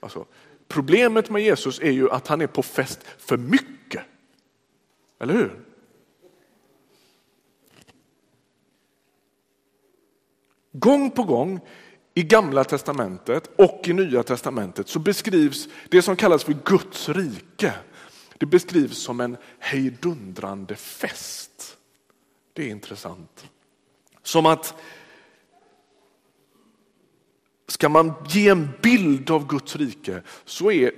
Alltså, 0.00 0.26
problemet 0.68 1.30
med 1.30 1.42
Jesus 1.42 1.80
är 1.80 1.90
ju 1.90 2.10
att 2.10 2.26
han 2.26 2.40
är 2.40 2.46
på 2.46 2.62
fest 2.62 3.00
för 3.18 3.36
mycket. 3.36 4.02
Eller 5.20 5.34
hur? 5.34 5.71
Gång 10.72 11.10
på 11.10 11.22
gång 11.22 11.60
i 12.14 12.22
gamla 12.22 12.64
testamentet 12.64 13.50
och 13.56 13.80
i 13.84 13.92
nya 13.92 14.22
testamentet 14.22 14.88
så 14.88 14.98
beskrivs 14.98 15.68
det 15.88 16.02
som 16.02 16.16
kallas 16.16 16.44
för 16.44 16.56
Guds 16.64 17.08
rike. 17.08 17.74
Det 18.38 18.46
beskrivs 18.46 18.98
som 18.98 19.20
en 19.20 19.36
hejdundrande 19.58 20.76
fest. 20.76 21.76
Det 22.52 22.62
är 22.62 22.68
intressant. 22.68 23.46
Som 24.22 24.46
att 24.46 24.74
ska 27.68 27.88
man 27.88 28.12
ge 28.28 28.48
en 28.48 28.68
bild 28.82 29.30
av 29.30 29.46
Guds 29.46 29.76
rike 29.76 30.22
så 30.44 30.70
är 30.70 30.92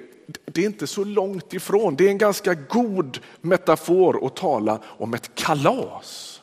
det 0.44 0.62
inte 0.62 0.86
så 0.86 1.04
långt 1.04 1.54
ifrån. 1.54 1.96
Det 1.96 2.06
är 2.06 2.08
en 2.08 2.18
ganska 2.18 2.54
god 2.54 3.18
metafor 3.40 4.26
att 4.26 4.36
tala 4.36 4.80
om 4.84 5.14
ett 5.14 5.34
kalas. 5.34 6.33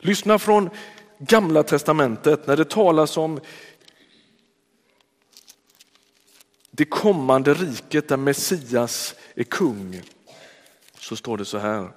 Lyssna 0.00 0.38
från 0.38 0.70
gamla 1.18 1.62
testamentet 1.62 2.46
när 2.46 2.56
det 2.56 2.70
talas 2.70 3.16
om 3.16 3.40
det 6.70 6.84
kommande 6.84 7.54
riket 7.54 8.08
där 8.08 8.16
Messias 8.16 9.14
är 9.34 9.44
kung. 9.44 10.02
Så 10.98 11.16
står 11.16 11.36
det 11.36 11.44
så 11.44 11.58
här. 11.58 11.90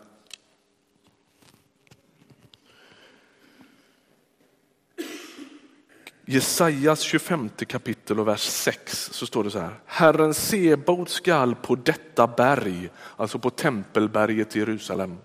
Jesajas 6.26 7.00
25 7.00 7.50
kapitel 7.50 8.20
och 8.20 8.28
vers 8.28 8.42
6 8.42 9.10
så 9.12 9.26
står 9.26 9.44
det 9.44 9.52
så 9.52 9.60
här. 9.60 9.80
Herren 9.86 10.34
Sebaot 10.34 11.10
skall 11.10 11.56
på 11.56 11.76
detta 11.76 12.28
berg, 12.28 12.90
alltså 13.18 13.40
på 13.40 13.50
tempelberget 13.50 14.56
i 14.56 14.60
Jerusalem, 14.60 15.18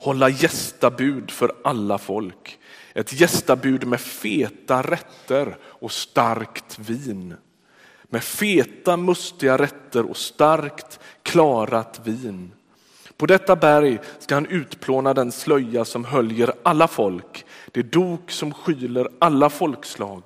hålla 0.00 0.28
gästabud 0.28 1.30
för 1.30 1.52
alla 1.64 1.98
folk. 1.98 2.58
Ett 2.94 3.20
gästabud 3.20 3.86
med 3.86 4.00
feta 4.00 4.82
rätter 4.82 5.56
och 5.62 5.92
starkt 5.92 6.78
vin. 6.78 7.34
Med 8.02 8.24
feta 8.24 8.96
mustiga 8.96 9.58
rätter 9.58 10.10
och 10.10 10.16
starkt 10.16 11.00
klarat 11.22 12.00
vin. 12.04 12.52
På 13.16 13.26
detta 13.26 13.56
berg 13.56 13.98
ska 14.18 14.34
han 14.34 14.46
utplåna 14.46 15.14
den 15.14 15.32
slöja 15.32 15.84
som 15.84 16.04
höljer 16.04 16.52
alla 16.62 16.88
folk, 16.88 17.46
det 17.72 17.82
dok 17.82 18.30
som 18.30 18.54
skyler 18.54 19.08
alla 19.18 19.50
folkslag. 19.50 20.22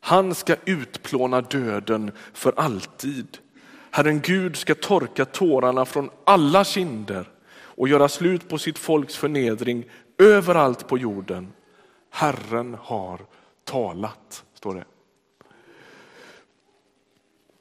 Han 0.00 0.34
ska 0.34 0.56
utplåna 0.64 1.40
döden 1.40 2.12
för 2.32 2.52
alltid. 2.56 3.38
Herren 3.90 4.20
Gud 4.20 4.56
ska 4.56 4.74
torka 4.74 5.24
tårarna 5.24 5.84
från 5.84 6.10
alla 6.24 6.64
kinder 6.64 7.28
och 7.80 7.88
göra 7.88 8.08
slut 8.08 8.48
på 8.48 8.58
sitt 8.58 8.78
folks 8.78 9.16
förnedring 9.16 9.84
överallt 10.18 10.88
på 10.88 10.98
jorden. 10.98 11.52
Herren 12.10 12.76
har 12.80 13.20
talat, 13.64 14.44
står 14.54 14.74
det. 14.74 14.84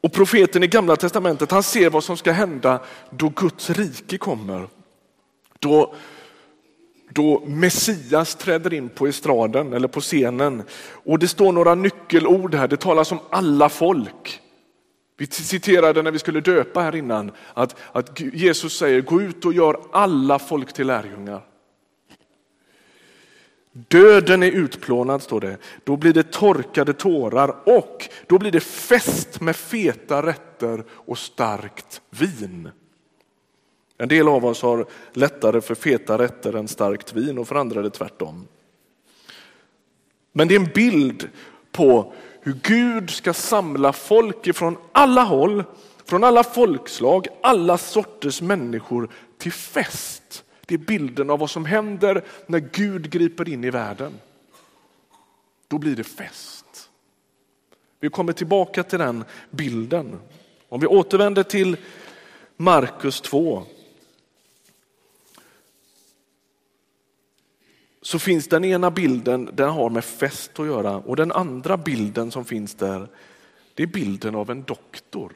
Och 0.03 0.13
profeten 0.13 0.63
i 0.63 0.67
gamla 0.67 0.95
testamentet 0.95 1.51
han 1.51 1.63
ser 1.63 1.89
vad 1.89 2.03
som 2.03 2.17
ska 2.17 2.31
hända 2.31 2.81
då 3.09 3.29
Guds 3.29 3.69
rike 3.69 4.17
kommer. 4.17 4.67
Då, 5.59 5.93
då 7.09 7.43
Messias 7.45 8.35
träder 8.35 8.73
in 8.73 8.89
på 8.89 9.07
estraden 9.07 9.73
eller 9.73 9.87
på 9.87 10.01
scenen. 10.01 10.63
Och 11.05 11.19
det 11.19 11.27
står 11.27 11.51
några 11.51 11.75
nyckelord 11.75 12.55
här, 12.55 12.67
det 12.67 12.77
talas 12.77 13.11
om 13.11 13.19
alla 13.29 13.69
folk. 13.69 14.41
Vi 15.19 15.27
citerade 15.27 16.01
när 16.01 16.11
vi 16.11 16.19
skulle 16.19 16.41
döpa 16.41 16.81
här 16.81 16.95
innan 16.95 17.31
att, 17.53 17.75
att 17.91 18.19
Jesus 18.19 18.77
säger 18.77 19.01
gå 19.01 19.21
ut 19.21 19.45
och 19.45 19.53
gör 19.53 19.79
alla 19.91 20.39
folk 20.39 20.73
till 20.73 20.87
lärjungar. 20.87 21.45
Döden 23.71 24.43
är 24.43 24.51
utplånad, 24.51 25.21
står 25.21 25.41
det. 25.41 25.57
Då 25.83 25.97
blir 25.97 26.13
det 26.13 26.31
torkade 26.31 26.93
tårar 26.93 27.55
och 27.63 28.09
då 28.27 28.37
blir 28.37 28.51
det 28.51 28.59
fest 28.59 29.41
med 29.41 29.55
feta 29.55 30.25
rätter 30.25 30.83
och 30.91 31.17
starkt 31.17 32.01
vin. 32.09 32.69
En 33.97 34.07
del 34.07 34.27
av 34.27 34.45
oss 34.45 34.61
har 34.61 34.85
lättare 35.13 35.61
för 35.61 35.75
feta 35.75 36.17
rätter 36.17 36.55
än 36.55 36.67
starkt 36.67 37.13
vin 37.13 37.37
och 37.37 37.47
för 37.47 37.55
andra 37.55 37.79
är 37.79 37.83
det 37.83 37.89
tvärtom. 37.89 38.47
Men 40.31 40.47
det 40.47 40.55
är 40.55 40.59
en 40.59 40.71
bild 40.75 41.29
på 41.71 42.13
hur 42.49 42.59
Gud 42.63 43.09
ska 43.09 43.33
samla 43.33 43.93
folk 43.93 44.47
ifrån 44.47 44.77
alla 44.91 45.23
håll, 45.23 45.63
från 46.05 46.23
alla 46.23 46.43
folkslag, 46.43 47.27
alla 47.43 47.77
sorters 47.77 48.41
människor 48.41 49.09
till 49.37 49.51
fest 49.51 50.43
det 50.69 50.75
är 50.75 50.79
bilden 50.79 51.29
av 51.29 51.39
vad 51.39 51.49
som 51.49 51.65
händer 51.65 52.25
när 52.47 52.59
Gud 52.59 53.09
griper 53.09 53.49
in 53.49 53.63
i 53.63 53.69
världen. 53.69 54.13
Då 55.67 55.77
blir 55.77 55.95
det 55.95 56.03
fest. 56.03 56.89
Vi 57.99 58.09
kommer 58.09 58.33
tillbaka 58.33 58.83
till 58.83 58.99
den 58.99 59.23
bilden. 59.49 60.19
Om 60.69 60.79
vi 60.79 60.87
återvänder 60.87 61.43
till 61.43 61.77
Markus 62.57 63.21
2 63.21 63.63
så 68.01 68.19
finns 68.19 68.47
den 68.47 68.65
ena 68.65 68.91
bilden, 68.91 69.49
den 69.53 69.69
har 69.69 69.89
med 69.89 70.05
fest 70.05 70.59
att 70.59 70.65
göra 70.65 70.97
och 70.97 71.15
den 71.15 71.31
andra 71.31 71.77
bilden 71.77 72.31
som 72.31 72.45
finns 72.45 72.75
där, 72.75 73.07
det 73.73 73.83
är 73.83 73.87
bilden 73.87 74.35
av 74.35 74.49
en 74.49 74.63
doktor. 74.63 75.33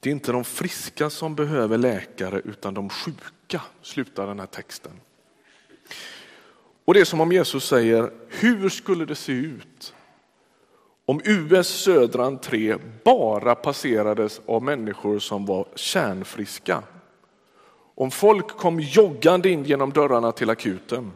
Det 0.00 0.10
är 0.10 0.12
inte 0.12 0.32
de 0.32 0.44
friska 0.44 1.10
som 1.10 1.34
behöver 1.34 1.78
läkare 1.78 2.40
utan 2.44 2.74
de 2.74 2.88
sjuka, 2.88 3.62
slutar 3.82 4.26
den 4.26 4.40
här 4.40 4.46
texten. 4.46 4.92
Och 6.84 6.94
det 6.94 7.00
är 7.00 7.04
som 7.04 7.20
om 7.20 7.32
Jesus 7.32 7.66
säger, 7.66 8.12
hur 8.28 8.68
skulle 8.68 9.04
det 9.04 9.14
se 9.14 9.32
ut 9.32 9.94
om 11.06 11.20
US 11.24 11.68
södra 11.68 12.24
entré 12.24 12.76
bara 13.04 13.54
passerades 13.54 14.40
av 14.46 14.62
människor 14.62 15.18
som 15.18 15.46
var 15.46 15.66
kärnfriska? 15.74 16.82
Om 17.94 18.10
folk 18.10 18.48
kom 18.48 18.80
joggande 18.80 19.50
in 19.50 19.64
genom 19.64 19.92
dörrarna 19.92 20.32
till 20.32 20.50
akuten 20.50 21.12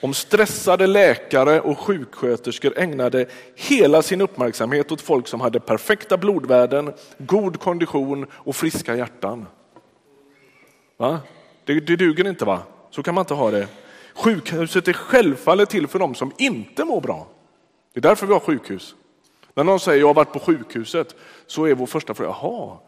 om 0.00 0.14
stressade 0.14 0.86
läkare 0.86 1.60
och 1.60 1.78
sjuksköterskor 1.78 2.78
ägnade 2.78 3.26
hela 3.54 4.02
sin 4.02 4.20
uppmärksamhet 4.20 4.92
åt 4.92 5.00
folk 5.00 5.28
som 5.28 5.40
hade 5.40 5.60
perfekta 5.60 6.16
blodvärden, 6.16 6.92
god 7.18 7.60
kondition 7.60 8.26
och 8.32 8.56
friska 8.56 8.96
hjärtan. 8.96 9.46
Va? 10.96 11.20
Det, 11.64 11.80
det 11.80 11.96
duger 11.96 12.28
inte 12.28 12.44
va? 12.44 12.62
Så 12.90 13.02
kan 13.02 13.14
man 13.14 13.22
inte 13.22 13.34
ha 13.34 13.50
det. 13.50 13.68
Sjukhuset 14.14 14.88
är 14.88 14.92
självfallet 14.92 15.70
till 15.70 15.86
för 15.86 15.98
dem 15.98 16.14
som 16.14 16.32
inte 16.38 16.84
mår 16.84 17.00
bra. 17.00 17.26
Det 17.96 18.00
är 18.00 18.02
därför 18.02 18.26
vi 18.26 18.32
har 18.32 18.40
sjukhus. 18.40 18.94
När 19.54 19.64
någon 19.64 19.80
säger 19.80 20.00
jag 20.00 20.06
har 20.06 20.14
varit 20.14 20.32
på 20.32 20.38
sjukhuset 20.38 21.16
så 21.46 21.64
är 21.64 21.74
vår 21.74 21.86
första 21.86 22.14
fråga, 22.14 22.30
jaha, 22.30 22.78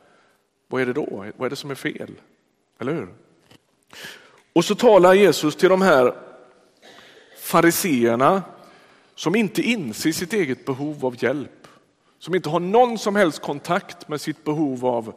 vad 0.66 0.82
är 0.82 0.86
det 0.86 0.92
då? 0.92 1.24
Vad 1.36 1.46
är 1.46 1.50
det 1.50 1.56
som 1.56 1.70
är 1.70 1.74
fel? 1.74 2.14
Eller 2.78 2.92
hur? 2.92 3.08
Och 4.52 4.64
så 4.64 4.74
talar 4.74 5.14
Jesus 5.14 5.56
till 5.56 5.68
de 5.68 5.82
här 5.82 6.14
fariseerna 7.38 8.42
som 9.14 9.34
inte 9.34 9.62
inser 9.62 10.12
sitt 10.12 10.32
eget 10.32 10.64
behov 10.64 11.06
av 11.06 11.24
hjälp, 11.24 11.68
som 12.18 12.34
inte 12.34 12.48
har 12.48 12.60
någon 12.60 12.98
som 12.98 13.16
helst 13.16 13.42
kontakt 13.42 14.08
med 14.08 14.20
sitt 14.20 14.44
behov 14.44 14.86
av 14.86 15.14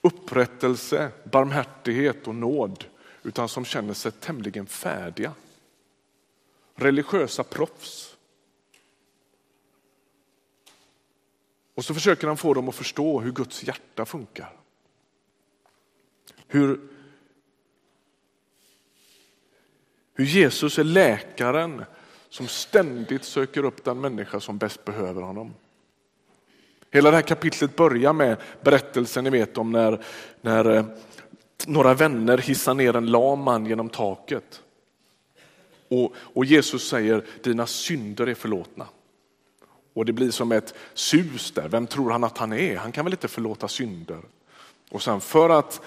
upprättelse, 0.00 1.10
barmhärtighet 1.24 2.26
och 2.26 2.34
nåd, 2.34 2.84
utan 3.22 3.48
som 3.48 3.64
känner 3.64 3.94
sig 3.94 4.12
tämligen 4.12 4.66
färdiga. 4.66 5.32
Religiösa 6.74 7.44
proffs. 7.44 8.11
Och 11.74 11.84
så 11.84 11.94
försöker 11.94 12.26
han 12.26 12.36
få 12.36 12.54
dem 12.54 12.68
att 12.68 12.74
förstå 12.74 13.20
hur 13.20 13.32
Guds 13.32 13.64
hjärta 13.64 14.04
funkar. 14.04 14.52
Hur, 16.46 16.80
hur 20.14 20.24
Jesus 20.24 20.78
är 20.78 20.84
läkaren 20.84 21.84
som 22.28 22.48
ständigt 22.48 23.24
söker 23.24 23.64
upp 23.64 23.84
den 23.84 24.00
människa 24.00 24.40
som 24.40 24.58
bäst 24.58 24.84
behöver 24.84 25.22
honom. 25.22 25.54
Hela 26.90 27.10
det 27.10 27.16
här 27.16 27.22
kapitlet 27.22 27.76
börjar 27.76 28.12
med 28.12 28.36
berättelsen 28.60 29.24
ni 29.24 29.30
vet 29.30 29.58
om 29.58 29.72
när, 29.72 30.04
när 30.40 30.70
eh, 30.70 30.84
några 31.66 31.94
vänner 31.94 32.38
hissar 32.38 32.74
ner 32.74 32.96
en 32.96 33.06
lam 33.06 33.40
man 33.40 33.66
genom 33.66 33.88
taket. 33.88 34.62
Och, 35.88 36.14
och 36.16 36.44
Jesus 36.44 36.88
säger 36.88 37.24
dina 37.42 37.66
synder 37.66 38.26
är 38.26 38.34
förlåtna. 38.34 38.86
Och 39.94 40.04
det 40.04 40.12
blir 40.12 40.30
som 40.30 40.52
ett 40.52 40.74
sus 40.94 41.50
där. 41.50 41.68
Vem 41.68 41.86
tror 41.86 42.10
han 42.10 42.24
att 42.24 42.38
han 42.38 42.52
är? 42.52 42.76
Han 42.76 42.92
kan 42.92 43.04
väl 43.04 43.14
inte 43.14 43.28
förlåta 43.28 43.68
synder? 43.68 44.20
Och 44.90 45.02
sen 45.02 45.20
för 45.20 45.50
att 45.50 45.80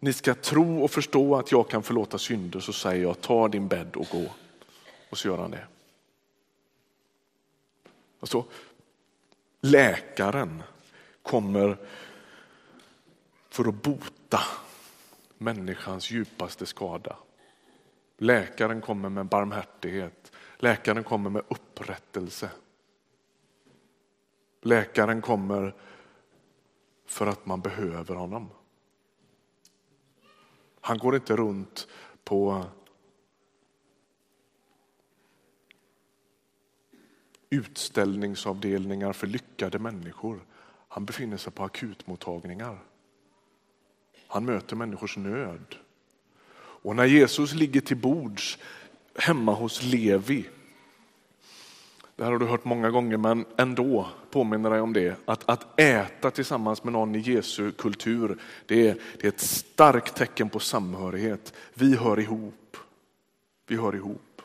ni 0.00 0.12
ska 0.12 0.34
tro 0.34 0.84
och 0.84 0.90
förstå 0.90 1.36
att 1.36 1.52
jag 1.52 1.68
kan 1.68 1.82
förlåta 1.82 2.18
synder 2.18 2.60
så 2.60 2.72
säger 2.72 3.02
jag 3.02 3.20
ta 3.20 3.48
din 3.48 3.68
bädd 3.68 3.96
och 3.96 4.06
gå. 4.12 4.24
Och 5.10 5.18
så 5.18 5.28
gör 5.28 5.38
han 5.38 5.50
det. 5.50 5.66
Alltså, 8.20 8.44
läkaren 9.60 10.62
kommer 11.22 11.76
för 13.48 13.68
att 13.68 13.82
bota 13.82 14.40
människans 15.38 16.10
djupaste 16.10 16.66
skada. 16.66 17.16
Läkaren 18.18 18.80
kommer 18.80 19.08
med 19.08 19.26
barmhärtighet. 19.26 20.32
Läkaren 20.56 21.04
kommer 21.04 21.30
med 21.30 21.42
upprättelse. 21.48 22.50
Läkaren 24.66 25.22
kommer 25.22 25.74
för 27.06 27.26
att 27.26 27.46
man 27.46 27.60
behöver 27.60 28.14
honom. 28.14 28.50
Han 30.80 30.98
går 30.98 31.16
inte 31.16 31.36
runt 31.36 31.88
på 32.24 32.64
utställningsavdelningar 37.50 39.12
för 39.12 39.26
lyckade 39.26 39.78
människor. 39.78 40.44
Han 40.88 41.04
befinner 41.04 41.36
sig 41.36 41.52
på 41.52 41.64
akutmottagningar. 41.64 42.78
Han 44.26 44.44
möter 44.44 44.76
människors 44.76 45.16
nöd. 45.16 45.76
Och 46.56 46.96
när 46.96 47.04
Jesus 47.04 47.54
ligger 47.54 47.80
till 47.80 47.96
bords 47.96 48.58
hemma 49.14 49.52
hos 49.52 49.82
Levi 49.82 50.48
det 52.16 52.24
här 52.24 52.32
har 52.32 52.38
du 52.38 52.46
hört 52.46 52.64
många 52.64 52.90
gånger, 52.90 53.16
men 53.16 53.44
ändå 53.56 54.08
påminner 54.30 54.70
dig 54.70 54.80
om 54.80 54.92
det. 54.92 55.16
Att, 55.24 55.48
att 55.48 55.80
äta 55.80 56.30
tillsammans 56.30 56.84
med 56.84 56.92
någon 56.92 57.14
i 57.14 57.18
Jesu 57.18 57.72
kultur, 57.72 58.38
det 58.66 58.88
är, 58.88 58.96
det 59.20 59.26
är 59.26 59.28
ett 59.28 59.40
starkt 59.40 60.16
tecken 60.16 60.48
på 60.48 60.58
samhörighet. 60.58 61.54
Vi 61.74 61.96
hör 61.96 62.20
ihop. 62.20 62.76
Vi 63.66 63.76
hör 63.76 63.94
ihop. 63.94 64.42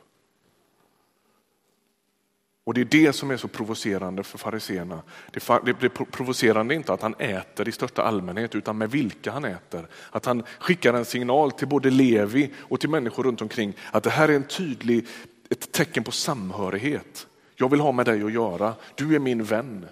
Och 2.64 2.74
det 2.74 2.82
är 2.82 2.86
det 2.86 3.14
som 3.14 3.32
är 3.32 3.38
så 3.38 3.48
provocerande 3.48 4.24
för 4.24 4.38
fariseerna. 4.38 5.02
Det 5.32 5.74
blir 5.80 5.90
provocerande 5.90 6.76
inte 6.76 6.94
att 6.94 7.02
han 7.02 7.16
äter 7.20 7.68
i 7.68 7.72
största 7.72 8.04
allmänhet, 8.04 8.56
utan 8.56 8.78
med 8.78 8.92
vilka 8.92 9.32
han 9.32 9.46
äter. 9.46 9.88
Att 10.10 10.26
han 10.26 10.44
skickar 10.60 10.94
en 10.94 11.06
signal 11.06 11.52
till 11.52 11.68
både 11.68 11.90
Levi 11.90 12.52
och 12.58 12.80
till 12.80 12.90
människor 12.90 13.24
runt 13.24 13.42
omkring 13.42 13.74
att 13.92 14.04
det 14.04 14.10
här 14.10 14.30
är 14.30 14.36
en 14.36 14.48
tydlig, 14.48 15.08
ett 15.50 15.72
tecken 15.72 16.04
på 16.04 16.12
samhörighet. 16.12 17.28
Jag 17.62 17.70
vill 17.70 17.80
ha 17.80 17.92
med 17.92 18.06
dig 18.06 18.24
att 18.24 18.32
göra. 18.32 18.76
Du 18.96 19.16
är 19.16 19.20
min 19.20 19.44
vän. 19.44 19.86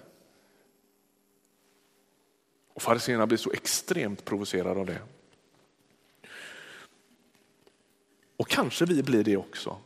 Och 2.74 2.82
Fariséerna 2.82 3.26
blir 3.26 3.38
så 3.38 3.52
extremt 3.52 4.24
provocerade 4.24 4.80
av 4.80 4.86
det. 4.86 4.98
Och 8.36 8.48
kanske 8.48 8.84
vi 8.84 9.02
blir 9.02 9.24
det 9.24 9.36
också. 9.36 9.78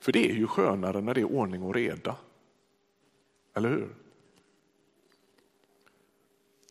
För 0.00 0.12
det 0.12 0.30
är 0.30 0.34
ju 0.34 0.46
skönare 0.46 1.00
när 1.00 1.14
det 1.14 1.20
är 1.20 1.32
ordning 1.32 1.62
och 1.62 1.74
reda. 1.74 2.16
Eller 3.54 3.68
hur? 3.68 3.94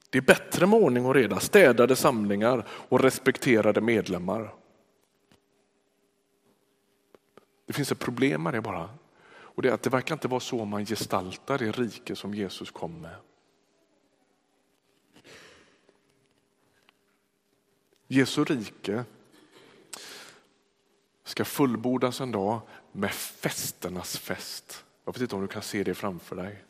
Det 0.10 0.18
är 0.18 0.22
bättre 0.22 0.68
med 0.68 0.80
ordning 0.80 1.06
och 1.06 1.16
reda, 1.16 1.40
städade 1.40 1.96
samlingar 1.96 2.68
och 2.70 3.00
respekterade 3.00 3.82
medlemmar. 3.82 4.54
Det 7.66 7.74
finns 7.74 7.92
ett 7.92 8.00
problem 8.00 8.44
med 8.44 8.54
det 8.54 8.62
bara. 8.62 8.90
Och 9.58 9.64
det 9.64 9.70
är 9.70 9.74
att 9.74 9.84
det 9.84 9.90
verkar 9.90 10.16
inte 10.16 10.28
vara 10.28 10.40
så 10.40 10.66
man 10.66 10.86
gestaltar 10.86 11.58
det 11.58 11.72
rike 11.72 12.16
som 12.16 12.34
Jesus 12.34 12.72
kom 12.72 13.02
med. 13.02 13.16
Jesu 18.08 18.44
rike 18.44 19.04
ska 21.24 21.46
fullbordas 21.46 22.22
en 22.22 22.32
dag 22.32 22.62
med 22.92 23.12
festernas 23.12 24.18
fest. 24.18 24.86
Jag 25.06 25.14
vet 25.14 25.22
inte 25.22 25.36
om 25.36 25.42
du 25.42 25.48
kan 25.48 25.62
se 25.62 25.84
det 25.84 25.94
framför 25.94 26.36
dig. 26.36 26.64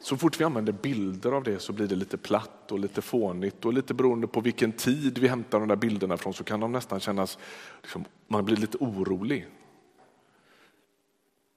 Så 0.00 0.16
fort 0.16 0.40
vi 0.40 0.44
använder 0.44 0.72
bilder 0.72 1.32
av 1.32 1.42
det 1.42 1.58
så 1.58 1.72
blir 1.72 1.86
det 1.86 1.96
lite 1.96 2.16
platt 2.16 2.72
och 2.72 2.78
lite 2.78 3.02
fånigt 3.02 3.64
och 3.64 3.72
lite 3.72 3.94
beroende 3.94 4.26
på 4.26 4.40
vilken 4.40 4.72
tid 4.72 5.18
vi 5.18 5.28
hämtar 5.28 5.58
de 5.58 5.68
där 5.68 5.76
bilderna 5.76 6.16
från 6.16 6.34
så 6.34 6.44
kan 6.44 6.60
de 6.60 6.72
nästan 6.72 7.00
kännas, 7.00 7.38
liksom, 7.82 8.04
man 8.28 8.44
blir 8.44 8.56
lite 8.56 8.78
orolig. 8.78 9.46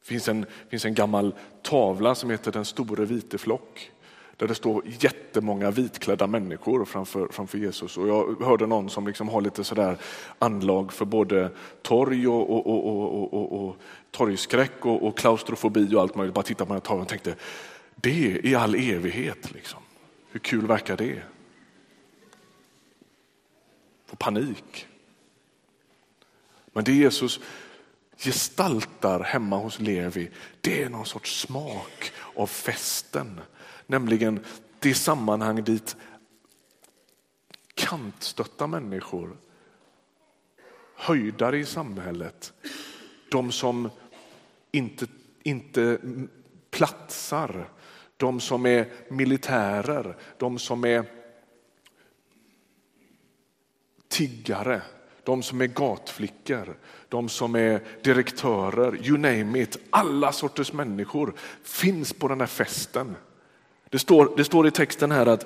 Det 0.10 0.14
finns 0.14 0.28
en, 0.28 0.46
finns 0.70 0.86
en 0.86 0.94
gammal 0.94 1.34
tavla 1.62 2.16
som 2.16 2.30
heter 2.30 2.52
Den 2.52 2.66
store 2.66 3.06
vite 3.06 3.38
flock 3.38 3.92
där 4.38 4.48
det 4.48 4.56
står 4.56 4.84
jättemånga 5.00 5.72
vitklädda 5.72 6.28
människor 6.28 6.86
framför, 6.86 7.28
framför 7.32 7.58
Jesus. 7.58 7.98
Och 7.98 8.08
jag 8.08 8.42
hörde 8.42 8.68
någon 8.68 8.90
som 8.90 9.08
liksom 9.08 9.30
har 9.30 9.42
lite 9.42 9.64
sådär 9.64 9.98
anlag 10.40 10.94
för 10.94 11.06
både 11.06 11.50
torg 11.82 12.28
och, 12.28 12.50
och, 12.50 12.68
och, 12.68 13.34
och, 13.34 13.68
och 13.68 13.76
torgskräck 14.12 14.86
och, 14.86 15.08
och 15.08 15.18
klaustrofobi 15.18 15.96
och 15.96 16.02
allt 16.02 16.16
möjligt. 16.16 16.36
Bara 16.36 16.44
titta 16.44 16.66
på 16.66 16.74
den 16.74 16.82
här 16.82 16.88
tavlan 16.88 17.02
och 17.02 17.10
tänkte, 17.10 17.36
det 17.96 18.46
i 18.46 18.56
all 18.56 18.76
evighet. 18.76 19.52
Liksom. 19.52 19.80
Hur 20.32 20.40
kul 20.40 20.68
verkar 20.68 20.98
det? 20.98 21.22
Få 24.06 24.16
panik. 24.16 24.88
Men 26.74 26.84
det 26.84 26.92
Jesus 26.92 27.40
gestaltar 28.20 29.20
hemma 29.20 29.58
hos 29.58 29.80
Levi, 29.80 30.32
det 30.62 30.84
är 30.84 30.90
någon 30.90 31.06
sorts 31.06 31.42
smak 31.42 32.12
av 32.36 32.48
festen. 32.48 33.42
Nämligen 33.88 34.46
det 34.80 34.94
sammanhang 34.94 35.64
dit 35.64 35.96
kantstötta 37.74 38.68
människor, 38.68 39.38
höjdare 40.96 41.58
i 41.58 41.66
samhället, 41.66 42.54
de 43.32 43.52
som 43.52 43.90
inte, 44.72 45.08
inte 45.44 46.00
platsar, 46.72 47.70
de 48.18 48.40
som 48.40 48.66
är 48.66 48.92
militärer, 49.10 50.18
de 50.38 50.60
som 50.60 50.86
är 50.86 51.06
tiggare, 54.08 54.82
de 55.24 55.44
som 55.44 55.62
är 55.62 55.68
gatflickor, 55.68 56.78
de 57.10 57.30
som 57.30 57.56
är 57.56 57.82
direktörer, 58.04 59.08
you 59.08 59.18
name 59.18 59.60
it. 59.60 59.78
Alla 59.90 60.32
sorters 60.32 60.74
människor 60.74 61.34
finns 61.64 62.14
på 62.14 62.28
den 62.28 62.40
här 62.40 62.48
festen. 62.48 63.16
Det 63.90 64.00
står, 64.00 64.34
det 64.38 64.44
står 64.44 64.68
i 64.68 64.72
texten 64.72 65.12
här 65.12 65.26
att 65.26 65.46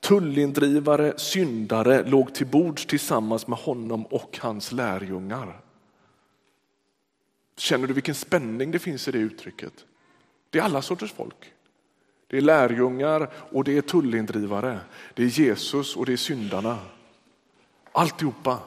tullindrivare, 0.00 1.18
syndare 1.18 2.02
låg 2.08 2.34
till 2.34 2.46
bords 2.46 2.86
tillsammans 2.86 3.46
med 3.46 3.58
honom 3.58 4.06
och 4.06 4.38
hans 4.40 4.72
lärjungar. 4.72 5.60
Känner 7.56 7.86
du 7.86 7.94
vilken 7.94 8.14
spänning 8.14 8.70
det 8.70 8.78
finns 8.78 9.08
i 9.08 9.12
det 9.12 9.18
uttrycket? 9.18 9.72
Det 10.50 10.58
är 10.58 10.62
alla 10.62 10.82
sorters 10.82 11.12
folk. 11.12 11.52
Det 12.26 12.36
är 12.36 12.40
lärjungar 12.40 13.30
och 13.52 13.64
det 13.64 13.76
är 13.76 13.82
tullindrivare. 13.82 14.78
Det 15.14 15.22
är 15.22 15.26
Jesus 15.26 15.96
och 15.96 16.06
det 16.06 16.12
är 16.12 16.16
syndarna. 16.16 16.78
Alltihopa. 17.92 18.58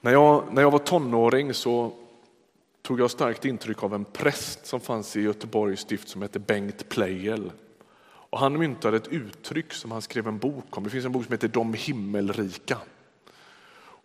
När 0.00 0.12
jag, 0.12 0.52
när 0.52 0.62
jag 0.62 0.70
var 0.70 0.78
tonåring 0.78 1.54
så 1.54 1.92
tog 2.82 3.00
jag 3.00 3.10
starkt 3.10 3.44
intryck 3.44 3.82
av 3.82 3.94
en 3.94 4.04
präst 4.04 4.66
som 4.66 4.80
fanns 4.80 5.16
i 5.16 5.20
Göteborgs 5.20 5.80
stift 5.80 6.08
som 6.08 6.22
hette 6.22 6.38
Bengt 6.38 6.88
Pleijel. 6.88 7.52
Och 8.02 8.38
han 8.38 8.58
myntade 8.58 8.96
ett 8.96 9.08
uttryck 9.08 9.72
som 9.72 9.90
han 9.90 10.02
skrev 10.02 10.28
en 10.28 10.38
bok 10.38 10.76
om. 10.76 10.84
Det 10.84 10.90
finns 10.90 11.04
en 11.04 11.12
bok 11.12 11.24
som 11.24 11.32
heter 11.32 11.48
De 11.48 11.74
himmelrika. 11.74 12.78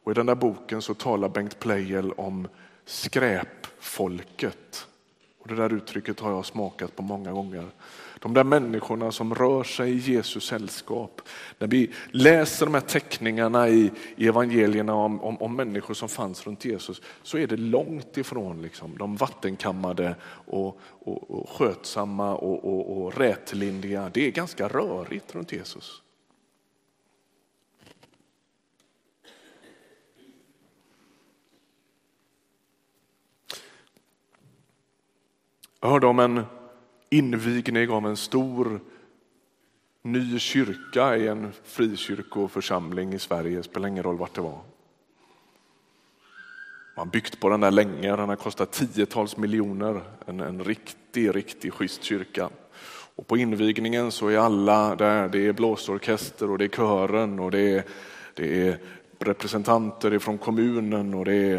Och 0.03 0.11
I 0.11 0.15
den 0.15 0.25
där 0.25 0.35
boken 0.35 0.81
så 0.81 0.93
talar 0.93 1.29
Bengt 1.29 1.59
Pleijel 1.59 2.11
om 2.11 2.47
skräpfolket. 2.85 4.87
Och 5.39 5.47
det 5.47 5.55
där 5.55 5.73
uttrycket 5.73 6.19
har 6.19 6.31
jag 6.31 6.45
smakat 6.45 6.95
på 6.95 7.03
många 7.03 7.31
gånger. 7.31 7.69
De 8.19 8.33
där 8.33 8.43
människorna 8.43 9.11
som 9.11 9.35
rör 9.35 9.63
sig 9.63 9.91
i 9.91 9.97
Jesus 9.97 10.43
sällskap. 10.43 11.21
När 11.59 11.67
vi 11.67 11.91
läser 12.11 12.65
de 12.65 12.73
här 12.73 12.81
teckningarna 12.81 13.69
i, 13.69 13.91
i 14.15 14.27
evangelierna 14.27 14.93
om, 14.93 15.21
om, 15.21 15.41
om, 15.41 15.55
människor 15.55 15.93
som 15.93 16.09
fanns 16.09 16.47
runt 16.47 16.65
Jesus 16.65 17.01
så 17.23 17.37
är 17.37 17.47
det 17.47 17.57
långt 17.57 18.17
ifrån 18.17 18.61
liksom, 18.61 18.97
de 18.97 19.15
vattenkammade 19.15 20.15
och, 20.45 20.79
och, 20.81 21.31
och 21.31 21.49
skötsamma 21.49 22.35
och, 22.35 22.65
och, 22.65 22.97
och 22.97 23.17
rätlindiga. 23.17 24.09
Det 24.13 24.27
är 24.27 24.31
ganska 24.31 24.67
rörigt 24.67 25.35
runt 25.35 25.51
Jesus. 25.51 26.01
Jag 35.85 35.89
hörde 35.89 36.07
om 36.07 36.19
en 36.19 36.45
invigning 37.09 37.89
av 37.89 38.05
en 38.07 38.17
stor 38.17 38.79
ny 40.01 40.39
kyrka 40.39 41.17
i 41.17 41.27
en 41.27 41.51
frikyrkoförsamling 41.63 43.13
i 43.13 43.19
Sverige, 43.19 43.63
spelar 43.63 43.87
ingen 43.87 44.03
roll 44.03 44.17
vart 44.17 44.33
det 44.33 44.41
var. 44.41 44.61
Man 46.95 47.07
har 47.07 47.11
byggt 47.11 47.39
på 47.39 47.49
den 47.49 47.61
där 47.61 47.71
länge, 47.71 48.15
den 48.15 48.29
har 48.29 48.35
kostat 48.35 48.71
tiotals 48.71 49.37
miljoner. 49.37 50.01
En, 50.25 50.39
en 50.39 50.63
riktig, 50.63 51.35
riktig 51.35 51.73
schysst 51.73 52.03
kyrka. 52.03 52.49
Och 53.15 53.27
på 53.27 53.37
invigningen 53.37 54.11
så 54.11 54.27
är 54.27 54.37
alla 54.37 54.95
där, 54.95 55.29
det 55.29 55.47
är 55.47 55.53
blåsorkester 55.53 56.51
och 56.51 56.57
det 56.57 56.65
är 56.65 56.69
kören 56.69 57.39
och 57.39 57.51
det 57.51 57.59
är, 57.59 57.83
det 58.33 58.67
är 58.67 58.79
representanter 59.19 60.19
från 60.19 60.37
kommunen 60.37 61.13
och 61.13 61.25
det 61.25 61.35
är 61.35 61.55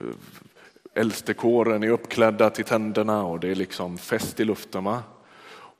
eh, 0.00 0.06
Äldstekåren 1.00 1.82
är 1.82 1.88
uppklädda 1.88 2.50
till 2.50 2.64
tänderna 2.64 3.24
och 3.24 3.40
det 3.40 3.48
är 3.48 3.54
liksom 3.54 3.98
fest 3.98 4.40
i 4.40 4.44
luften. 4.44 4.84
Va? 4.84 5.02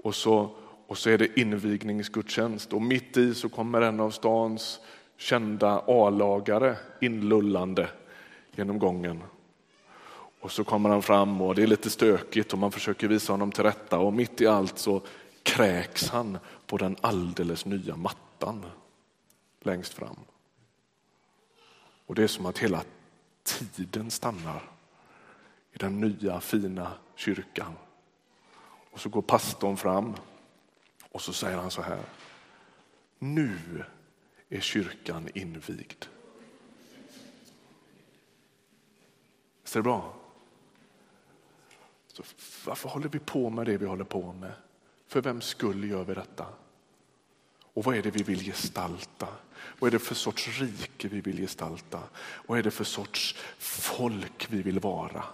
Och, 0.02 0.14
så, 0.14 0.50
och 0.86 0.98
så 0.98 1.10
är 1.10 1.18
det 1.18 1.40
invigningsgudstjänst 1.40 2.72
och 2.72 2.82
mitt 2.82 3.16
i 3.16 3.34
så 3.34 3.48
kommer 3.48 3.80
en 3.80 4.00
av 4.00 4.10
stans 4.10 4.80
kända 5.16 5.82
A-lagare 5.86 6.76
inlullande 7.00 7.88
genom 8.56 8.78
gången. 8.78 9.22
Och 10.40 10.52
så 10.52 10.64
kommer 10.64 10.90
han 10.90 11.02
fram 11.02 11.40
och 11.40 11.54
det 11.54 11.62
är 11.62 11.66
lite 11.66 11.90
stökigt 11.90 12.52
och 12.52 12.58
man 12.58 12.72
försöker 12.72 13.08
visa 13.08 13.32
honom 13.32 13.52
till 13.52 13.64
rätta 13.64 13.98
och 13.98 14.12
mitt 14.12 14.40
i 14.40 14.46
allt 14.46 14.78
så 14.78 15.02
kräks 15.42 16.08
han 16.08 16.38
på 16.66 16.76
den 16.76 16.96
alldeles 17.00 17.64
nya 17.64 17.96
mattan 17.96 18.66
längst 19.62 19.94
fram. 19.94 20.16
Och 22.06 22.14
det 22.14 22.22
är 22.22 22.26
som 22.26 22.46
att 22.46 22.58
hela 22.58 22.82
tiden 23.42 24.10
stannar 24.10 24.79
i 25.72 25.78
den 25.78 26.00
nya 26.00 26.40
fina 26.40 26.92
kyrkan. 27.14 27.72
Och 28.90 29.00
så 29.00 29.08
går 29.08 29.22
pastorn 29.22 29.76
fram 29.76 30.14
och 31.10 31.22
så 31.22 31.32
säger 31.32 31.56
han 31.56 31.70
så 31.70 31.82
här. 31.82 32.00
Nu 33.18 33.84
är 34.48 34.60
kyrkan 34.60 35.28
invigd. 35.34 36.04
Visst 39.62 39.76
är 39.76 39.80
det 39.80 39.82
bra? 39.82 40.14
Så 42.06 42.22
varför 42.66 42.88
håller 42.88 43.08
vi 43.08 43.18
på 43.18 43.50
med 43.50 43.66
det 43.66 43.76
vi 43.76 43.86
håller 43.86 44.04
på 44.04 44.32
med? 44.32 44.52
För 45.06 45.20
vem 45.20 45.40
skull 45.40 45.90
gör 45.90 46.04
vi 46.04 46.14
detta? 46.14 46.46
Och 47.60 47.84
vad 47.84 47.96
är 47.96 48.02
det 48.02 48.10
vi 48.10 48.22
vill 48.22 48.44
gestalta? 48.44 49.28
Vad 49.78 49.88
är 49.88 49.92
det 49.92 49.98
för 49.98 50.14
sorts 50.14 50.60
rike 50.60 51.08
vi 51.08 51.20
vill 51.20 51.36
gestalta? 51.36 52.02
Vad 52.46 52.58
är 52.58 52.62
det 52.62 52.70
för 52.70 52.84
sorts 52.84 53.36
folk 53.58 54.46
vi 54.50 54.62
vill 54.62 54.80
vara? 54.80 55.24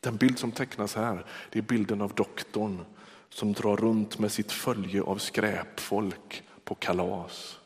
Den 0.00 0.16
bild 0.16 0.38
som 0.38 0.52
tecknas 0.52 0.94
här 0.94 1.26
det 1.50 1.58
är 1.58 1.62
bilden 1.62 2.00
av 2.00 2.14
doktorn 2.14 2.84
som 3.28 3.52
drar 3.52 3.76
runt 3.76 4.18
med 4.18 4.32
sitt 4.32 4.52
följe 4.52 5.02
av 5.02 5.16
skräpfolk 5.18 6.42
på 6.64 6.74
kalas. 6.74 7.58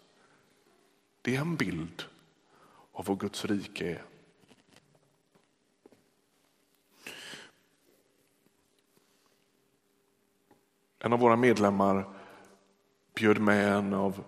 Det 1.22 1.36
är 1.36 1.40
en 1.40 1.56
bild 1.56 2.02
av 2.92 3.04
vad 3.04 3.20
Guds 3.20 3.44
rike 3.44 3.90
är. 3.90 4.04
En 10.98 11.12
av 11.12 11.18
våra 11.18 11.36
medlemmar 11.36 12.08
bjöd 13.14 13.40
med 13.40 13.72
en 13.72 13.94
av 13.94 14.24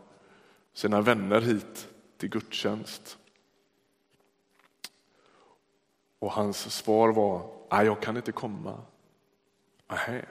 sina 0.72 1.00
vänner 1.00 1.40
hit 1.40 1.88
till 2.16 2.28
gudstjänst. 2.28 3.18
Och 6.24 6.32
hans 6.32 6.74
svar 6.74 7.12
var 7.12 7.50
Nej, 7.70 7.86
jag 7.86 8.02
kan 8.02 8.16
inte 8.16 8.32
komma. 8.32 8.82
Nej, 9.88 10.24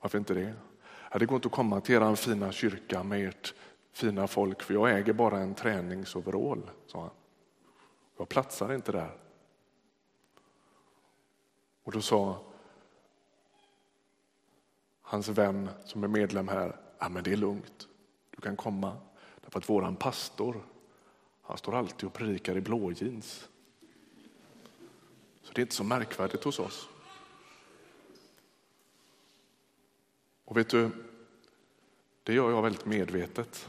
varför 0.00 0.18
inte 0.18 0.34
det? 0.34 0.54
Det 1.18 1.26
går 1.26 1.36
inte 1.36 1.48
att 1.48 1.52
komma 1.52 1.80
till 1.80 1.94
er 1.94 2.14
fina 2.14 2.52
kyrka 2.52 3.02
med 3.02 3.28
ert 3.28 3.54
fina 3.92 4.26
folk 4.26 4.62
för 4.62 4.74
jag 4.74 4.98
äger 4.98 5.12
bara 5.12 5.38
en 5.38 5.54
träningsoverall, 5.54 6.70
sa 6.86 7.00
han. 7.00 7.10
Jag 8.16 8.28
platsar 8.28 8.74
inte 8.74 8.92
där. 8.92 9.16
Och 11.82 11.92
då 11.92 12.00
sa 12.00 12.38
hans 15.02 15.28
vän 15.28 15.68
som 15.84 16.04
är 16.04 16.08
medlem 16.08 16.48
här, 16.48 16.76
ja 16.98 17.08
men 17.08 17.24
det 17.24 17.32
är 17.32 17.36
lugnt, 17.36 17.88
du 18.30 18.40
kan 18.40 18.56
komma. 18.56 18.96
Därför 19.40 19.58
att 19.58 19.68
våran 19.68 19.96
pastor, 19.96 20.64
han 21.42 21.58
står 21.58 21.74
alltid 21.74 22.06
och 22.06 22.12
predikar 22.12 22.56
i 22.56 22.60
blåjeans. 22.60 23.48
Det 25.54 25.60
är 25.60 25.62
inte 25.62 25.74
så 25.74 25.84
märkvärdigt 25.84 26.44
hos 26.44 26.58
oss. 26.58 26.88
Och 30.44 30.56
vet 30.56 30.68
du, 30.68 30.90
det 32.22 32.34
gör 32.34 32.50
jag 32.50 32.62
väldigt 32.62 32.86
medvetet. 32.86 33.68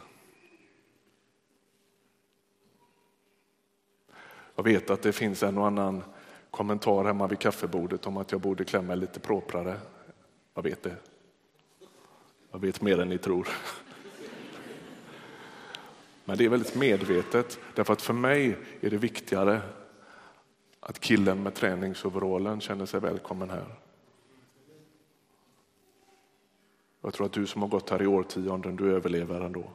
Jag 4.56 4.64
vet 4.64 4.90
att 4.90 5.02
det 5.02 5.14
finns 5.14 5.44
en 5.44 5.58
och 5.58 5.68
annan 5.68 6.04
kommentar 6.52 7.06
hemma 7.06 7.28
vid 7.28 7.40
kaffebordet 7.40 8.06
om 8.06 8.18
att 8.18 8.32
jag 8.32 8.42
borde 8.42 8.66
klä 8.66 8.82
mig 8.82 8.98
lite 8.98 9.20
proprare. 9.20 9.80
Jag 10.54 10.64
vet 10.64 10.84
det. 10.84 10.96
Jag 12.52 12.60
vet 12.60 12.82
mer 12.82 13.00
än 13.00 13.10
ni 13.10 13.18
tror. 13.18 13.48
Men 16.26 16.38
det 16.38 16.46
är 16.46 16.50
väldigt 16.50 16.76
medvetet, 16.76 17.60
därför 17.76 17.94
att 17.94 18.02
för 18.02 18.14
mig 18.14 18.58
är 18.82 18.90
det 18.90 18.98
viktigare 18.98 19.62
att 20.88 21.00
killen 21.00 21.44
med 21.44 21.56
träningsoverallen 21.56 22.62
känner 22.62 22.86
sig 22.86 23.00
välkommen 23.00 23.50
här. 23.50 23.76
Jag 27.02 27.14
tror 27.14 27.26
att 27.26 27.34
du 27.34 27.48
som 27.48 27.62
har 27.62 27.70
gått 27.70 27.90
här 27.90 28.02
i 28.02 28.08
årtionden, 28.08 28.76
du 28.76 28.96
överlever 28.96 29.42
ändå. 29.42 29.72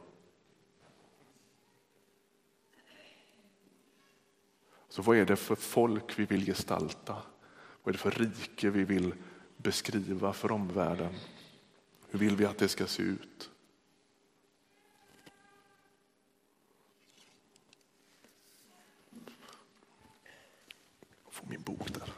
Så 4.89 5.01
vad 5.01 5.17
är 5.17 5.25
det 5.25 5.35
för 5.35 5.55
folk 5.55 6.19
vi 6.19 6.25
vill 6.25 6.45
gestalta? 6.45 7.17
Vad 7.83 7.95
är 7.95 7.97
det 7.97 8.11
för 8.11 8.11
rike 8.11 8.69
vi 8.69 8.83
vill 8.83 9.13
beskriva 9.57 10.33
för 10.33 10.51
omvärlden? 10.51 11.13
Hur 12.09 12.19
vill 12.19 12.35
vi 12.35 12.45
att 12.45 12.57
det 12.57 12.67
ska 12.67 12.87
se 12.87 13.03
ut? 13.03 13.50
Min 21.49 21.61
bok 21.61 21.93
där. 21.93 22.13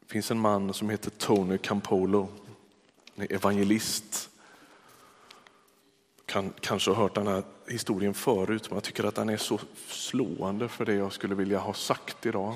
Det 0.00 0.12
finns 0.12 0.30
en 0.30 0.40
man 0.40 0.74
som 0.74 0.90
heter 0.90 1.10
Tony 1.10 1.58
Campolo. 1.58 2.28
Han 3.16 3.26
är 3.26 3.32
evangelist. 3.32 4.30
Kan, 6.26 6.52
kanske 6.60 6.90
har 6.90 6.96
hört 6.96 7.14
den 7.14 7.26
här 7.26 7.42
historien 7.68 8.14
förut, 8.14 8.70
men 8.70 8.76
jag 8.76 8.84
tycker 8.84 9.04
att 9.04 9.14
den 9.14 9.28
är 9.28 9.36
så 9.36 9.60
slående 9.86 10.68
för 10.68 10.84
det 10.84 10.94
jag 10.94 11.12
skulle 11.12 11.34
vilja 11.34 11.58
ha 11.58 11.74
sagt 11.74 12.26
idag. 12.26 12.54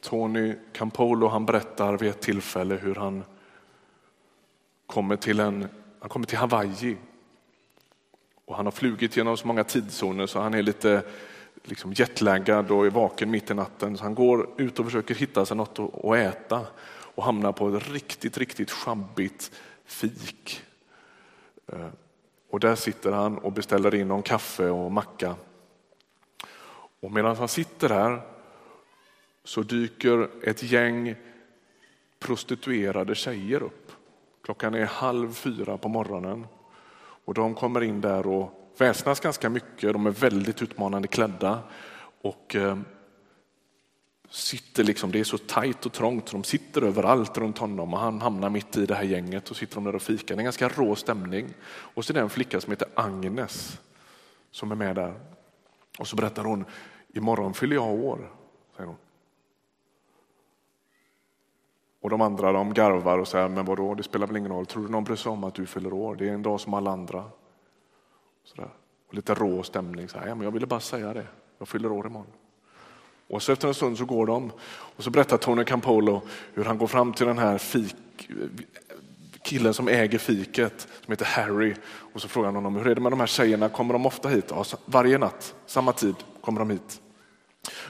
Tony 0.00 0.54
Campolo 0.72 1.28
han 1.28 1.46
berättar 1.46 1.98
vid 1.98 2.10
ett 2.10 2.20
tillfälle 2.20 2.74
hur 2.74 2.94
han 2.94 3.24
kommer 4.86 5.16
till, 5.16 5.40
en, 5.40 5.68
han 6.00 6.08
kommer 6.08 6.26
till 6.26 6.38
Hawaii. 6.38 6.96
Och 8.44 8.56
han 8.56 8.66
har 8.66 8.72
flugit 8.72 9.16
genom 9.16 9.36
så 9.36 9.46
många 9.46 9.64
tidszoner 9.64 10.26
så 10.26 10.40
han 10.40 10.54
är 10.54 10.62
lite 10.62 11.02
liksom 11.62 11.92
jetlaggad 11.92 12.70
och 12.70 12.86
är 12.86 12.90
vaken 12.90 13.30
mitt 13.30 13.50
i 13.50 13.54
natten. 13.54 13.96
Så 13.96 14.02
han 14.02 14.14
går 14.14 14.48
ut 14.56 14.78
och 14.78 14.84
försöker 14.84 15.14
hitta 15.14 15.46
sig 15.46 15.56
något 15.56 15.78
att 15.78 16.16
äta 16.16 16.66
och 17.14 17.24
hamnar 17.24 17.52
på 17.52 17.68
ett 17.68 17.88
riktigt, 17.88 18.38
riktigt 18.38 18.70
sjabbigt 18.70 19.50
fik. 19.84 20.62
Eh, 21.66 21.88
och 22.50 22.60
där 22.60 22.74
sitter 22.74 23.12
han 23.12 23.38
och 23.38 23.52
beställer 23.52 23.94
in 23.94 24.08
någon 24.08 24.22
kaffe 24.22 24.68
och 24.68 24.92
macka. 24.92 25.34
Och 27.00 27.12
medan 27.12 27.36
han 27.36 27.48
sitter 27.48 27.88
där 27.88 28.20
så 29.44 29.62
dyker 29.62 30.28
ett 30.42 30.62
gäng 30.62 31.14
prostituerade 32.18 33.14
tjejer 33.14 33.62
upp. 33.62 33.92
Klockan 34.44 34.74
är 34.74 34.86
halv 34.86 35.32
fyra 35.32 35.78
på 35.78 35.88
morgonen 35.88 36.46
och 37.24 37.34
de 37.34 37.54
kommer 37.54 37.82
in 37.82 38.00
där 38.00 38.26
och 38.26 38.61
väsnas 38.78 39.20
ganska 39.20 39.50
mycket. 39.50 39.92
De 39.92 40.06
är 40.06 40.10
väldigt 40.10 40.62
utmanande 40.62 41.08
klädda 41.08 41.58
och 42.22 42.56
eh, 42.56 42.78
sitter 44.30 44.84
liksom, 44.84 45.12
det 45.12 45.20
är 45.20 45.24
så 45.24 45.38
tajt 45.38 45.86
och 45.86 45.92
trångt 45.92 46.28
så 46.28 46.36
de 46.36 46.44
sitter 46.44 46.82
överallt 46.82 47.38
runt 47.38 47.58
honom 47.58 47.94
och 47.94 48.00
han 48.00 48.20
hamnar 48.20 48.50
mitt 48.50 48.76
i 48.76 48.86
det 48.86 48.94
här 48.94 49.02
gänget 49.02 49.50
och 49.50 49.56
sitter 49.56 49.74
de 49.74 49.84
där 49.84 49.94
och 49.94 50.02
fikar. 50.02 50.26
Det 50.26 50.38
är 50.38 50.38
en 50.38 50.44
ganska 50.44 50.68
rå 50.68 50.96
stämning. 50.96 51.54
Och 51.64 52.04
så 52.04 52.12
är 52.12 52.14
det 52.14 52.20
en 52.20 52.30
flicka 52.30 52.60
som 52.60 52.70
heter 52.70 52.88
Agnes 52.94 53.80
som 54.50 54.70
är 54.70 54.76
med 54.76 54.96
där. 54.96 55.14
Och 55.98 56.08
så 56.08 56.16
berättar 56.16 56.44
hon, 56.44 56.64
imorgon 57.08 57.54
fyller 57.54 57.76
jag 57.76 57.90
år, 57.90 58.30
säger 58.76 58.86
hon. 58.86 58.96
Och 62.00 62.10
de 62.10 62.20
andra 62.20 62.52
de 62.52 62.74
garvar 62.74 63.18
och 63.18 63.28
säger, 63.28 63.48
men 63.48 63.64
vadå, 63.64 63.94
det 63.94 64.02
spelar 64.02 64.26
väl 64.26 64.36
ingen 64.36 64.52
roll, 64.52 64.66
tror 64.66 64.82
du 64.82 64.88
någon 64.88 65.04
bryr 65.04 65.16
sig 65.16 65.32
om 65.32 65.44
att 65.44 65.54
du 65.54 65.66
fyller 65.66 65.92
år? 65.92 66.16
Det 66.16 66.28
är 66.28 66.32
en 66.32 66.42
dag 66.42 66.60
som 66.60 66.74
alla 66.74 66.90
andra. 66.90 67.24
Sådär. 68.44 68.70
och 69.08 69.14
lite 69.14 69.34
rå 69.34 69.62
stämning, 69.62 70.08
så 70.08 70.18
här, 70.18 70.26
ja, 70.26 70.34
men 70.34 70.44
jag 70.44 70.50
ville 70.50 70.66
bara 70.66 70.80
säga 70.80 71.14
det, 71.14 71.26
jag 71.58 71.68
fyller 71.68 71.92
år 71.92 72.06
imorgon. 72.06 72.32
Och 73.28 73.42
så 73.42 73.52
efter 73.52 73.68
en 73.68 73.74
stund 73.74 73.98
så 73.98 74.04
går 74.04 74.26
de 74.26 74.52
och 74.70 75.04
så 75.04 75.10
berättar 75.10 75.36
Tony 75.36 75.64
Campolo 75.64 76.22
hur 76.54 76.64
han 76.64 76.78
går 76.78 76.86
fram 76.86 77.12
till 77.12 77.26
den 77.26 77.38
här 77.38 77.58
fik, 77.58 77.96
killen 79.42 79.74
som 79.74 79.88
äger 79.88 80.18
fiket 80.18 80.88
som 81.04 81.12
heter 81.12 81.24
Harry 81.24 81.74
och 81.84 82.22
så 82.22 82.28
frågar 82.28 82.46
han 82.46 82.54
honom 82.54 82.76
hur 82.76 82.86
är 82.86 82.94
det 82.94 83.00
med 83.00 83.12
de 83.12 83.20
här 83.20 83.26
tjejerna, 83.26 83.68
kommer 83.68 83.92
de 83.92 84.06
ofta 84.06 84.28
hit? 84.28 84.46
Ja, 84.48 84.64
varje 84.84 85.18
natt, 85.18 85.54
samma 85.66 85.92
tid 85.92 86.14
kommer 86.40 86.58
de 86.58 86.70
hit. 86.70 87.00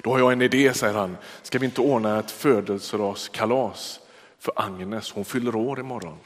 Då 0.03 0.11
har 0.11 0.19
jag 0.19 0.33
en 0.33 0.43
idé, 0.43 0.75
säger 0.75 0.95
han. 0.95 1.17
Ska 1.43 1.59
vi 1.59 1.67
inte 1.67 1.81
ordna 1.81 2.19
ett 2.19 2.31
födelsedagskalas 2.31 4.01
för 4.39 4.53
Agnes? 4.57 5.13
Hon 5.13 5.25
fyller 5.25 5.57
år 5.57 5.81
imorgon. 5.81 6.17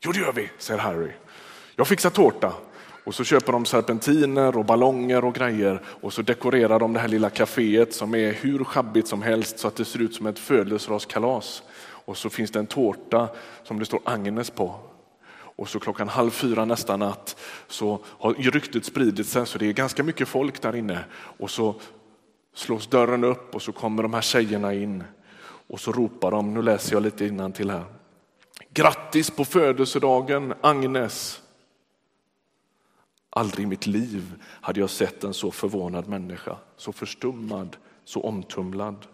Jo, 0.00 0.12
det 0.12 0.18
gör 0.18 0.32
vi, 0.32 0.50
säger 0.58 0.80
Harry. 0.80 1.10
Jag 1.76 1.88
fixar 1.88 2.10
tårta. 2.10 2.52
Och 3.06 3.14
så 3.14 3.24
köper 3.24 3.52
de 3.52 3.64
serpentiner 3.64 4.56
och 4.56 4.64
ballonger 4.64 5.24
och 5.24 5.34
grejer 5.34 5.82
och 5.86 6.12
så 6.12 6.22
dekorerar 6.22 6.78
de 6.78 6.92
det 6.92 7.00
här 7.00 7.08
lilla 7.08 7.28
kaféet 7.28 7.92
som 7.92 8.14
är 8.14 8.32
hur 8.32 8.64
schabbigt 8.64 9.08
som 9.08 9.22
helst 9.22 9.58
så 9.58 9.68
att 9.68 9.76
det 9.76 9.84
ser 9.84 10.02
ut 10.02 10.14
som 10.14 10.26
ett 10.26 10.38
födelsedagskalas. 10.38 11.62
Och 11.78 12.16
så 12.16 12.30
finns 12.30 12.50
det 12.50 12.58
en 12.58 12.66
tårta 12.66 13.28
som 13.64 13.78
det 13.78 13.84
står 13.84 14.00
Agnes 14.04 14.50
på. 14.50 14.74
Och 15.32 15.68
så 15.68 15.80
klockan 15.80 16.08
halv 16.08 16.30
fyra 16.30 16.64
nästa 16.64 16.96
natt 16.96 17.36
så 17.68 17.98
har 18.06 18.34
ryktet 18.34 18.84
spridit 18.84 19.26
sig 19.26 19.46
så 19.46 19.58
det 19.58 19.66
är 19.66 19.72
ganska 19.72 20.02
mycket 20.02 20.28
folk 20.28 20.62
där 20.62 20.76
inne. 20.76 21.04
Och 21.14 21.50
så 21.50 21.74
slås 22.54 22.86
dörren 22.86 23.24
upp 23.24 23.54
och 23.54 23.62
så 23.62 23.72
kommer 23.72 24.02
de 24.02 24.14
här 24.14 24.20
tjejerna 24.20 24.74
in 24.74 25.04
och 25.68 25.80
så 25.80 25.92
ropar 25.92 26.30
de, 26.30 26.54
nu 26.54 26.62
läser 26.62 26.92
jag 26.92 27.02
lite 27.02 27.26
innan 27.26 27.52
till 27.52 27.70
här. 27.70 27.84
Grattis 28.70 29.30
på 29.30 29.44
födelsedagen 29.44 30.54
Agnes! 30.60 31.42
Aldrig 33.36 33.64
i 33.64 33.66
mitt 33.66 33.86
liv 33.86 34.34
hade 34.42 34.80
jag 34.80 34.90
sett 34.90 35.24
en 35.24 35.34
så 35.34 35.50
förvånad 35.50 36.08
människa, 36.08 36.56
så 36.76 36.92
förstummad, 36.92 37.76
så 38.04 38.20
omtumlad. 38.20 39.06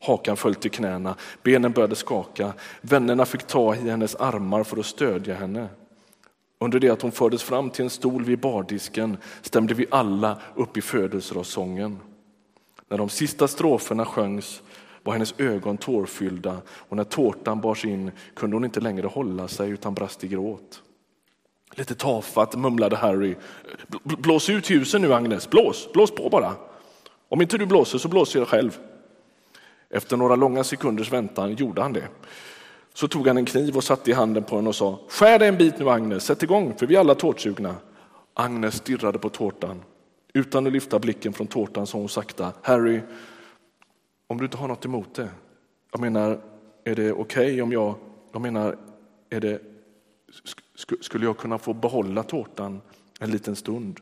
Hakan 0.00 0.36
föll 0.36 0.54
till 0.54 0.70
knäna, 0.70 1.16
benen 1.42 1.72
började 1.72 1.96
skaka. 1.96 2.52
Vännerna 2.80 3.24
fick 3.24 3.46
ta 3.46 3.74
i 3.74 3.78
hennes 3.78 4.14
armar 4.14 4.64
för 4.64 4.76
att 4.76 4.86
stödja 4.86 5.34
henne. 5.34 5.68
Under 6.58 6.80
det 6.80 6.90
att 6.90 7.02
hon 7.02 7.12
fördes 7.12 7.42
fram 7.42 7.70
till 7.70 7.84
en 7.84 7.90
stol 7.90 8.24
vid 8.24 8.40
bardisken 8.40 9.16
stämde 9.42 9.74
vi 9.74 9.86
alla 9.90 10.40
upp 10.54 10.76
i 10.76 10.80
födelsedagssången. 10.80 11.98
När 12.88 12.98
de 12.98 13.08
sista 13.08 13.48
stroferna 13.48 14.04
sjöngs 14.04 14.62
var 15.02 15.12
hennes 15.12 15.34
ögon 15.38 15.76
tårfyllda 15.76 16.62
och 16.68 16.96
när 16.96 17.04
tårtan 17.04 17.60
bars 17.60 17.84
in 17.84 18.10
kunde 18.34 18.56
hon 18.56 18.64
inte 18.64 18.80
längre 18.80 19.06
hålla 19.06 19.48
sig 19.48 19.70
utan 19.70 19.94
brast 19.94 20.24
i 20.24 20.28
gråt. 20.28 20.82
Lite 21.76 21.94
tafatt 21.94 22.54
mumlade 22.54 22.96
Harry. 22.96 23.34
Blås 24.02 24.50
ut 24.50 24.70
ljusen 24.70 25.02
nu 25.02 25.14
Agnes, 25.14 25.50
blås, 25.50 25.92
blås 25.92 26.10
på 26.10 26.28
bara. 26.28 26.54
Om 27.28 27.42
inte 27.42 27.58
du 27.58 27.66
blåser 27.66 27.98
så 27.98 28.08
blåser 28.08 28.38
jag 28.38 28.48
själv. 28.48 28.78
Efter 29.90 30.16
några 30.16 30.36
långa 30.36 30.64
sekunders 30.64 31.12
väntan 31.12 31.54
gjorde 31.54 31.82
han 31.82 31.92
det. 31.92 32.08
Så 32.94 33.08
tog 33.08 33.28
han 33.28 33.36
en 33.36 33.44
kniv 33.44 33.76
och 33.76 33.84
satte 33.84 34.10
i 34.10 34.14
handen 34.14 34.44
på 34.44 34.56
henne 34.56 34.68
och 34.68 34.74
sa 34.74 34.98
Skär 35.08 35.38
dig 35.38 35.48
en 35.48 35.58
bit 35.58 35.78
nu 35.78 35.90
Agnes, 35.90 36.24
sätt 36.24 36.42
igång 36.42 36.74
för 36.76 36.86
vi 36.86 36.94
är 36.94 37.00
alla 37.00 37.14
tårtsugna. 37.14 37.76
Agnes 38.34 38.74
stirrade 38.74 39.18
på 39.18 39.28
tårtan. 39.28 39.82
Utan 40.34 40.66
att 40.66 40.72
lyfta 40.72 40.98
blicken 40.98 41.32
från 41.32 41.46
tårtan 41.46 41.86
sa 41.86 41.98
hon 41.98 42.08
sakta 42.08 42.52
Harry, 42.62 43.00
om 44.26 44.38
du 44.38 44.44
inte 44.44 44.56
har 44.56 44.68
något 44.68 44.84
emot 44.84 45.14
det. 45.14 45.28
Jag 45.92 46.00
menar, 46.00 46.40
är 46.84 46.94
det 46.94 47.12
okej 47.12 47.46
okay 47.46 47.62
om 47.62 47.72
jag, 47.72 47.94
jag 48.32 48.42
menar, 48.42 48.76
är 49.30 49.40
det 49.40 49.73
skulle 51.00 51.24
jag 51.24 51.38
kunna 51.38 51.58
få 51.58 51.72
behålla 51.72 52.22
tårtan 52.22 52.80
en 53.20 53.30
liten 53.30 53.56
stund? 53.56 54.00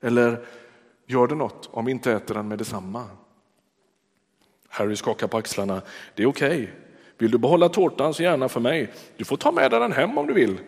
Eller 0.00 0.44
gör 1.06 1.26
det 1.26 1.34
något 1.34 1.68
om 1.72 1.84
vi 1.84 1.92
inte 1.92 2.12
äter 2.12 2.34
den 2.34 2.48
med 2.48 2.58
detsamma? 2.58 3.04
Harry 4.68 4.96
skakar 4.96 5.26
på 5.26 5.36
axlarna. 5.36 5.82
Det 6.14 6.22
är 6.22 6.26
okej. 6.26 6.62
Okay. 6.62 6.68
Vill 7.18 7.30
du 7.30 7.38
behålla 7.38 7.68
tårtan 7.68 8.14
så 8.14 8.22
gärna 8.22 8.48
för 8.48 8.60
mig. 8.60 8.92
Du 9.16 9.24
får 9.24 9.36
ta 9.36 9.52
med 9.52 9.70
dig 9.70 9.80
den 9.80 9.92
hem 9.92 10.18
om 10.18 10.26
du 10.26 10.32
vill. 10.32 10.58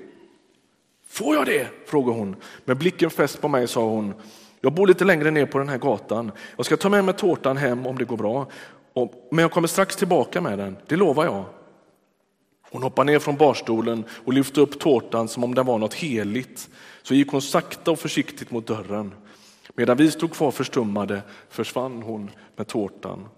Får 1.06 1.34
jag 1.34 1.46
det? 1.46 1.68
frågar 1.86 2.12
hon. 2.12 2.36
Med 2.64 2.76
blicken 2.76 3.10
fäst 3.10 3.40
på 3.40 3.48
mig 3.48 3.68
sa 3.68 3.84
hon. 3.84 4.14
Jag 4.60 4.72
bor 4.72 4.86
lite 4.86 5.04
längre 5.04 5.30
ner 5.30 5.46
på 5.46 5.58
den 5.58 5.68
här 5.68 5.78
gatan. 5.78 6.32
Jag 6.56 6.66
ska 6.66 6.76
ta 6.76 6.88
med 6.88 7.04
mig 7.04 7.14
tårtan 7.14 7.56
hem 7.56 7.86
om 7.86 7.98
det 7.98 8.04
går 8.04 8.16
bra. 8.16 8.46
Men 9.30 9.42
jag 9.42 9.50
kommer 9.50 9.68
strax 9.68 9.96
tillbaka 9.96 10.40
med 10.40 10.58
den, 10.58 10.76
det 10.86 10.96
lovar 10.96 11.24
jag. 11.24 11.44
Hon 12.70 12.82
hoppade 12.82 13.12
ner 13.12 13.18
från 13.18 13.36
barstolen 13.36 14.04
och 14.24 14.32
lyfte 14.32 14.60
upp 14.60 14.80
tårtan 14.80 15.28
som 15.28 15.44
om 15.44 15.54
den 15.54 15.66
var 15.66 15.78
något 15.78 15.94
heligt. 15.94 16.68
Så 17.02 17.14
gick 17.14 17.30
hon 17.30 17.42
sakta 17.42 17.90
och 17.90 17.98
försiktigt 17.98 18.50
mot 18.50 18.66
dörren. 18.66 19.14
Medan 19.74 19.96
vi 19.96 20.10
stod 20.10 20.32
kvar 20.32 20.50
förstummade 20.50 21.22
försvann 21.48 22.02
hon 22.02 22.30
med 22.56 22.66
tårtan. 22.66 23.28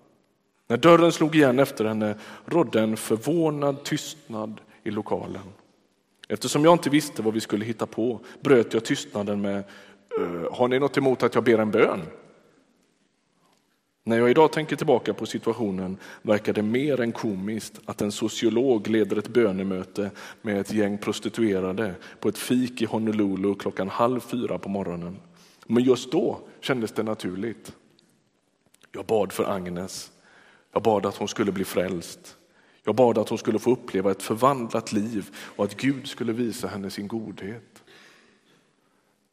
När 0.68 0.76
dörren 0.76 1.12
slog 1.12 1.36
igen 1.36 1.58
efter 1.58 1.84
henne 1.84 2.14
rådde 2.44 2.80
en 2.80 2.96
förvånad 2.96 3.84
tystnad 3.84 4.60
i 4.84 4.90
lokalen. 4.90 5.42
Eftersom 6.28 6.64
jag 6.64 6.74
inte 6.74 6.90
visste 6.90 7.22
vad 7.22 7.34
vi 7.34 7.40
skulle 7.40 7.64
hitta 7.64 7.86
på 7.86 8.20
bröt 8.40 8.74
jag 8.74 8.84
tystnaden 8.84 9.40
med 9.40 9.64
Har 10.52 10.68
ni 10.68 10.78
något 10.78 10.96
emot 10.96 11.22
att 11.22 11.34
jag 11.34 11.44
ber 11.44 11.58
en 11.58 11.70
bön? 11.70 12.00
När 14.08 14.18
jag 14.18 14.30
idag 14.30 14.52
tänker 14.52 14.76
tillbaka 14.76 15.14
på 15.14 15.26
situationen 15.26 15.96
verkar 16.22 16.52
det 16.52 16.62
mer 16.62 17.00
än 17.00 17.12
komiskt 17.12 17.80
att 17.84 18.00
en 18.00 18.12
sociolog 18.12 18.88
leder 18.88 19.16
ett 19.16 19.28
bönemöte 19.28 20.10
med 20.42 20.60
ett 20.60 20.72
gäng 20.72 20.98
prostituerade 20.98 21.94
på 22.20 22.28
ett 22.28 22.38
fik 22.38 22.82
i 22.82 22.84
Honolulu 22.84 23.54
klockan 23.54 23.88
halv 23.88 24.20
fyra 24.20 24.58
på 24.58 24.68
morgonen. 24.68 25.16
Men 25.66 25.82
just 25.84 26.12
då 26.12 26.40
kändes 26.60 26.92
det 26.92 27.02
naturligt. 27.02 27.72
Jag 28.92 29.06
bad 29.06 29.32
för 29.32 29.44
Agnes. 29.44 30.12
Jag 30.72 30.82
bad 30.82 31.06
att 31.06 31.16
hon 31.16 31.28
skulle 31.28 31.52
bli 31.52 31.64
frälst. 31.64 32.36
Jag 32.84 32.94
bad 32.94 33.18
att 33.18 33.28
hon 33.28 33.38
skulle 33.38 33.58
få 33.58 33.72
uppleva 33.72 34.10
ett 34.10 34.22
förvandlat 34.22 34.92
liv 34.92 35.30
och 35.36 35.64
att 35.64 35.76
Gud 35.76 36.06
skulle 36.06 36.32
visa 36.32 36.68
henne 36.68 36.90
sin 36.90 37.08
godhet. 37.08 37.75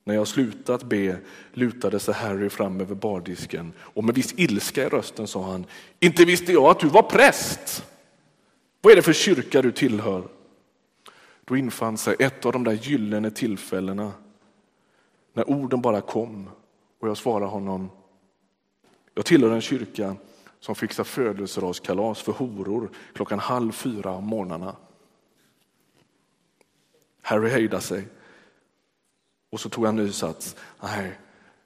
När 0.03 0.15
jag 0.15 0.27
slutat 0.27 0.83
be 0.83 1.17
lutade 1.53 1.99
sig 1.99 2.13
Harry 2.13 2.49
fram 2.49 2.81
över 2.81 2.95
bardisken 2.95 3.73
och 3.79 4.03
med 4.03 4.15
viss 4.15 4.33
ilska 4.37 4.83
i 4.83 4.89
rösten 4.89 5.27
sa 5.27 5.43
han, 5.43 5.65
inte 5.99 6.25
visste 6.25 6.51
jag 6.51 6.63
att 6.63 6.79
du 6.79 6.87
var 6.87 7.03
präst. 7.03 7.85
Vad 8.81 8.91
är 8.91 8.95
det 8.95 9.01
för 9.01 9.13
kyrka 9.13 9.61
du 9.61 9.71
tillhör? 9.71 10.27
Då 11.45 11.57
infann 11.57 11.97
sig 11.97 12.15
ett 12.19 12.45
av 12.45 12.51
de 12.51 12.63
där 12.63 12.71
gyllene 12.71 13.31
tillfällena 13.31 14.11
när 15.33 15.49
orden 15.49 15.81
bara 15.81 16.01
kom 16.01 16.49
och 16.99 17.09
jag 17.09 17.17
svarade 17.17 17.45
honom, 17.45 17.89
jag 19.13 19.25
tillhör 19.25 19.51
en 19.51 19.61
kyrka 19.61 20.15
som 20.59 20.75
fixar 20.75 21.03
födelsedagskalas 21.03 22.21
för 22.21 22.31
horor 22.31 22.89
klockan 23.13 23.39
halv 23.39 23.71
fyra 23.71 24.11
om 24.11 24.23
morgnarna. 24.23 24.75
Harry 27.21 27.49
hejdade 27.49 27.83
sig 27.83 28.07
och 29.53 29.59
så 29.59 29.69
tog 29.69 29.85
han 29.85 29.95
ny 29.95 30.11
sats. 30.11 30.55
Nej, 30.81 31.19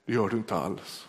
det 0.06 0.14
gör 0.14 0.30
du 0.30 0.38
inte 0.38 0.56
alls. 0.56 1.08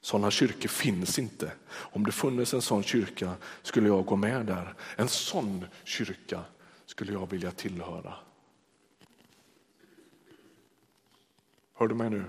Sådana 0.00 0.30
kyrkor 0.30 0.68
finns 0.68 1.18
inte. 1.18 1.52
Om 1.68 2.04
det 2.04 2.12
funnits 2.12 2.54
en 2.54 2.62
sån 2.62 2.82
kyrka 2.82 3.34
skulle 3.62 3.88
jag 3.88 4.06
gå 4.06 4.16
med 4.16 4.46
där. 4.46 4.74
En 4.96 5.08
sån 5.08 5.66
kyrka 5.84 6.44
skulle 6.86 7.12
jag 7.12 7.30
vilja 7.30 7.50
tillhöra. 7.50 8.14
Hör 11.74 11.88
du 11.88 11.94
mig 11.94 12.10
nu? 12.10 12.24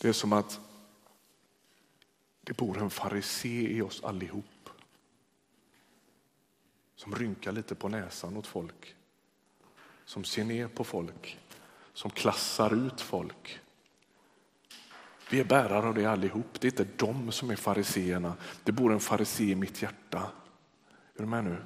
Det 0.00 0.08
är 0.08 0.12
som 0.12 0.32
att 0.32 0.60
det 2.40 2.56
bor 2.56 2.78
en 2.78 2.90
farisé 2.90 3.76
i 3.76 3.82
oss 3.82 4.04
allihop. 4.04 4.68
Som 6.96 7.14
rynkar 7.14 7.52
lite 7.52 7.74
på 7.74 7.88
näsan 7.88 8.36
åt 8.36 8.46
folk. 8.46 8.94
Som 10.04 10.24
ser 10.24 10.44
ner 10.44 10.68
på 10.68 10.84
folk 10.84 11.38
som 11.94 12.10
klassar 12.10 12.86
ut 12.86 13.00
folk. 13.00 13.60
Vi 15.30 15.40
är 15.40 15.44
bärare 15.44 15.88
av 15.88 15.94
det 15.94 16.06
allihop. 16.06 16.60
Det 16.60 16.66
är 16.66 16.70
inte 16.70 16.86
de 16.96 17.32
som 17.32 17.50
är 17.50 17.56
fariseerna. 17.56 18.34
Det 18.64 18.72
bor 18.72 18.92
en 18.92 19.00
farisé 19.00 19.44
i 19.44 19.54
mitt 19.54 19.82
hjärta. 19.82 20.18
Är 21.16 21.22
du 21.22 21.26
med 21.26 21.44
nu? 21.44 21.56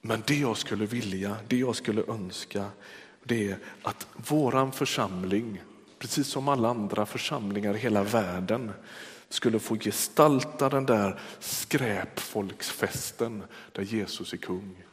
Men 0.00 0.22
det 0.26 0.34
jag 0.34 0.56
skulle 0.56 0.86
vilja, 0.86 1.36
det 1.48 1.56
jag 1.56 1.76
skulle 1.76 2.02
önska, 2.02 2.66
det 3.24 3.50
är 3.50 3.58
att 3.82 4.06
våran 4.16 4.72
församling, 4.72 5.62
precis 5.98 6.26
som 6.26 6.48
alla 6.48 6.68
andra 6.68 7.06
församlingar 7.06 7.74
i 7.74 7.78
hela 7.78 8.02
världen, 8.02 8.72
skulle 9.28 9.58
få 9.58 9.76
gestalta 9.76 10.68
den 10.68 10.86
där 10.86 11.20
skräpfolksfesten 11.38 13.42
där 13.72 13.82
Jesus 13.82 14.32
är 14.32 14.36
kung. 14.36 14.84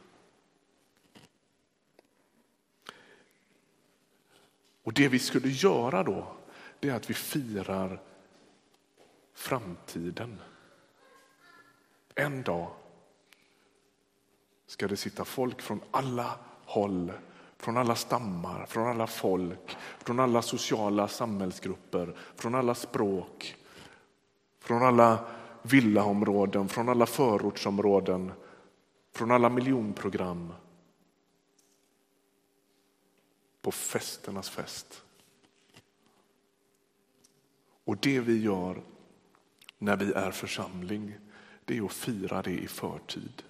Och 4.88 4.94
det 4.94 5.08
vi 5.08 5.18
skulle 5.18 5.48
göra 5.48 6.02
då, 6.02 6.26
det 6.80 6.88
är 6.88 6.94
att 6.94 7.10
vi 7.10 7.14
firar 7.14 8.00
framtiden. 9.34 10.40
En 12.14 12.42
dag 12.42 12.68
ska 14.66 14.88
det 14.88 14.96
sitta 14.96 15.24
folk 15.24 15.62
från 15.62 15.80
alla 15.90 16.38
håll, 16.64 17.12
från 17.56 17.76
alla 17.76 17.94
stammar, 17.94 18.66
från 18.66 18.86
alla 18.88 19.06
folk, 19.06 19.76
från 19.98 20.20
alla 20.20 20.42
sociala 20.42 21.08
samhällsgrupper, 21.08 22.16
från 22.36 22.54
alla 22.54 22.74
språk, 22.74 23.56
från 24.60 24.82
alla 24.82 25.18
villaområden, 25.62 26.68
från 26.68 26.88
alla 26.88 27.06
förortsområden, 27.06 28.32
från 29.12 29.30
alla 29.30 29.48
miljonprogram 29.48 30.52
på 33.62 33.72
festernas 33.72 34.50
fest. 34.50 35.02
Och 37.84 37.96
det 37.96 38.20
vi 38.20 38.42
gör 38.42 38.82
när 39.78 39.96
vi 39.96 40.12
är 40.12 40.30
församling, 40.30 41.14
det 41.64 41.78
är 41.78 41.84
att 41.84 41.92
fira 41.92 42.42
det 42.42 42.58
i 42.58 42.68
förtid. 42.68 43.42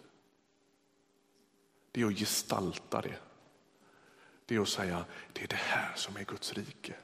Det 1.92 2.00
är 2.00 2.06
att 2.06 2.18
gestalta 2.18 3.00
det. 3.00 3.18
Det 4.46 4.54
är 4.54 4.60
att 4.60 4.68
säga, 4.68 5.04
det 5.32 5.42
är 5.42 5.48
det 5.48 5.56
här 5.56 5.92
som 5.96 6.16
är 6.16 6.24
Guds 6.24 6.52
rike. 6.52 6.94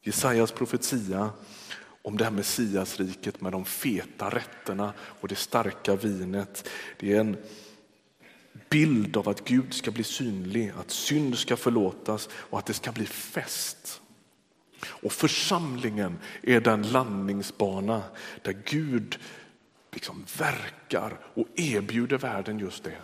Jesajas 0.00 0.52
profetia 0.52 1.30
om 2.02 2.16
det 2.16 2.24
här 2.24 2.30
Messiasriket 2.30 3.40
med 3.40 3.52
de 3.52 3.64
feta 3.64 4.30
rätterna 4.30 4.92
och 4.98 5.28
det 5.28 5.34
starka 5.34 5.96
vinet. 5.96 6.68
Det 6.98 7.12
är 7.12 7.20
en 7.20 7.36
bild 8.72 9.16
av 9.16 9.28
att 9.28 9.44
Gud 9.44 9.74
ska 9.74 9.90
bli 9.90 10.04
synlig, 10.04 10.72
att 10.78 10.90
synd 10.90 11.38
ska 11.38 11.56
förlåtas 11.56 12.28
och 12.32 12.58
att 12.58 12.66
det 12.66 12.74
ska 12.74 12.92
bli 12.92 13.06
fest. 13.06 14.00
Och 14.84 15.12
församlingen 15.12 16.18
är 16.42 16.60
den 16.60 16.82
landningsbana 16.82 18.02
där 18.42 18.62
Gud 18.64 19.18
liksom 19.92 20.24
verkar 20.38 21.18
och 21.34 21.46
erbjuder 21.54 22.18
världen 22.18 22.58
just 22.58 22.84
det. 22.84 22.98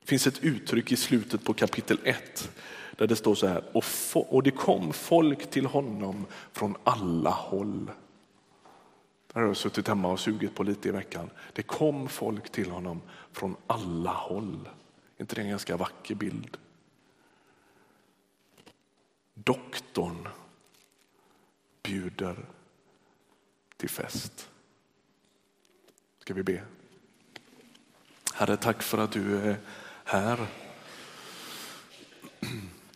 Det 0.00 0.08
finns 0.08 0.26
ett 0.26 0.44
uttryck 0.44 0.92
i 0.92 0.96
slutet 0.96 1.44
på 1.44 1.54
kapitel 1.54 1.98
1 2.04 2.50
där 2.96 3.06
det 3.06 3.16
står 3.16 3.34
så 3.34 3.46
här, 3.46 3.62
och 4.12 4.42
det 4.42 4.50
kom 4.50 4.92
folk 4.92 5.50
till 5.50 5.66
honom 5.66 6.26
från 6.52 6.76
alla 6.84 7.30
håll. 7.30 7.90
Där 9.36 9.40
har 9.40 9.48
jag 9.48 9.56
suttit 9.56 9.88
hemma 9.88 10.08
och 10.08 10.20
sugit 10.20 10.54
på 10.54 10.62
lite 10.62 10.88
i 10.88 10.92
veckan. 10.92 11.30
Det 11.52 11.62
kom 11.62 12.08
folk 12.08 12.50
till 12.50 12.70
honom 12.70 13.02
från 13.32 13.56
alla 13.66 14.10
håll. 14.10 14.68
Är 15.16 15.20
inte 15.20 15.34
det 15.34 15.40
en 15.40 15.48
ganska 15.48 15.76
vacker 15.76 16.14
bild? 16.14 16.56
Doktorn 19.34 20.28
bjuder 21.82 22.36
till 23.76 23.88
fest. 23.88 24.50
Ska 26.18 26.34
vi 26.34 26.42
be? 26.42 26.62
Herre, 28.34 28.56
tack 28.56 28.82
för 28.82 28.98
att 28.98 29.12
du 29.12 29.38
är 29.38 29.56
här. 30.04 30.46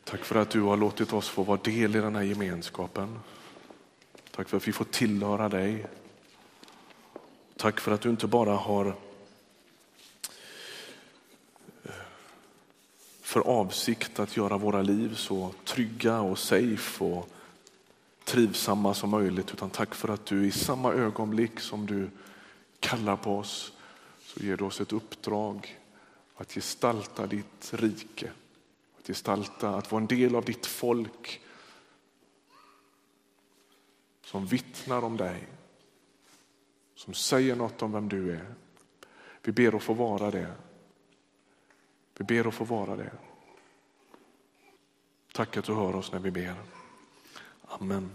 Tack 0.05 0.25
för 0.25 0.37
att 0.37 0.51
du 0.51 0.61
har 0.61 0.77
låtit 0.77 1.13
oss 1.13 1.29
få 1.29 1.43
vara 1.43 1.61
del 1.63 1.97
i 1.97 2.01
den 2.01 2.17
här 2.17 2.23
gemenskapen. 2.23 3.19
Tack 4.31 4.49
för 4.49 4.57
att 4.57 4.69
vi 4.69 4.73
får 4.73 4.85
tillhöra 4.85 5.49
dig. 5.49 5.87
Tack 7.61 7.81
för 7.81 7.93
att 7.93 8.01
du 8.01 8.11
inte 8.11 8.27
bara 8.27 8.55
har 8.55 8.87
eh, 11.85 11.93
för 13.21 13.41
avsikt 13.41 14.19
att 14.19 14.37
göra 14.37 14.59
våra 14.59 14.83
liv 14.83 15.15
så 15.15 15.55
trygga 15.65 16.21
och 16.21 16.39
safe 16.39 17.05
och 17.05 17.29
trivsamma 18.25 18.95
som 18.95 19.11
möjligt 19.11 19.53
utan 19.53 19.71
tack 19.71 19.95
för 19.95 20.09
att 20.09 20.27
du 20.27 20.47
i 20.47 20.51
samma 20.51 20.93
ögonblick 20.93 21.61
som 21.61 21.87
du 21.87 22.11
kallar 22.79 23.17
på 23.17 23.39
oss 23.39 23.73
så 24.23 24.41
ger 24.41 24.57
du 24.57 24.65
oss 24.65 24.81
ett 24.81 24.93
uppdrag 24.93 25.79
att 26.37 26.53
gestalta 26.53 27.27
ditt 27.27 27.73
rike, 27.73 28.31
att 28.99 29.07
gestalta, 29.07 29.71
att 29.71 29.93
vara 29.93 30.01
en 30.01 30.07
del 30.07 30.37
av 30.37 30.45
ditt 30.45 30.67
folk 30.67 31.41
som 34.25 34.47
vittnar 34.47 35.05
om 35.05 35.17
dig, 35.17 35.49
som 37.01 37.15
säger 37.15 37.57
något 37.57 37.83
om 37.83 37.93
vem 37.93 38.09
du 38.09 38.33
är. 38.33 38.55
Vi 39.43 39.53
ber 39.53 39.77
att 39.77 39.83
få 39.83 39.95
vara 39.95 40.31
det. 40.31 40.55
Vi 42.19 42.25
ber 42.25 42.49
att 42.49 42.55
få 42.55 42.65
vara 42.65 42.97
det. 42.97 43.13
Tack 45.33 45.57
att 45.57 45.65
du 45.65 45.75
hör 45.75 45.97
oss 45.97 46.13
när 46.13 46.19
vi 46.19 46.31
ber. 46.31 46.55
Amen. 47.63 48.11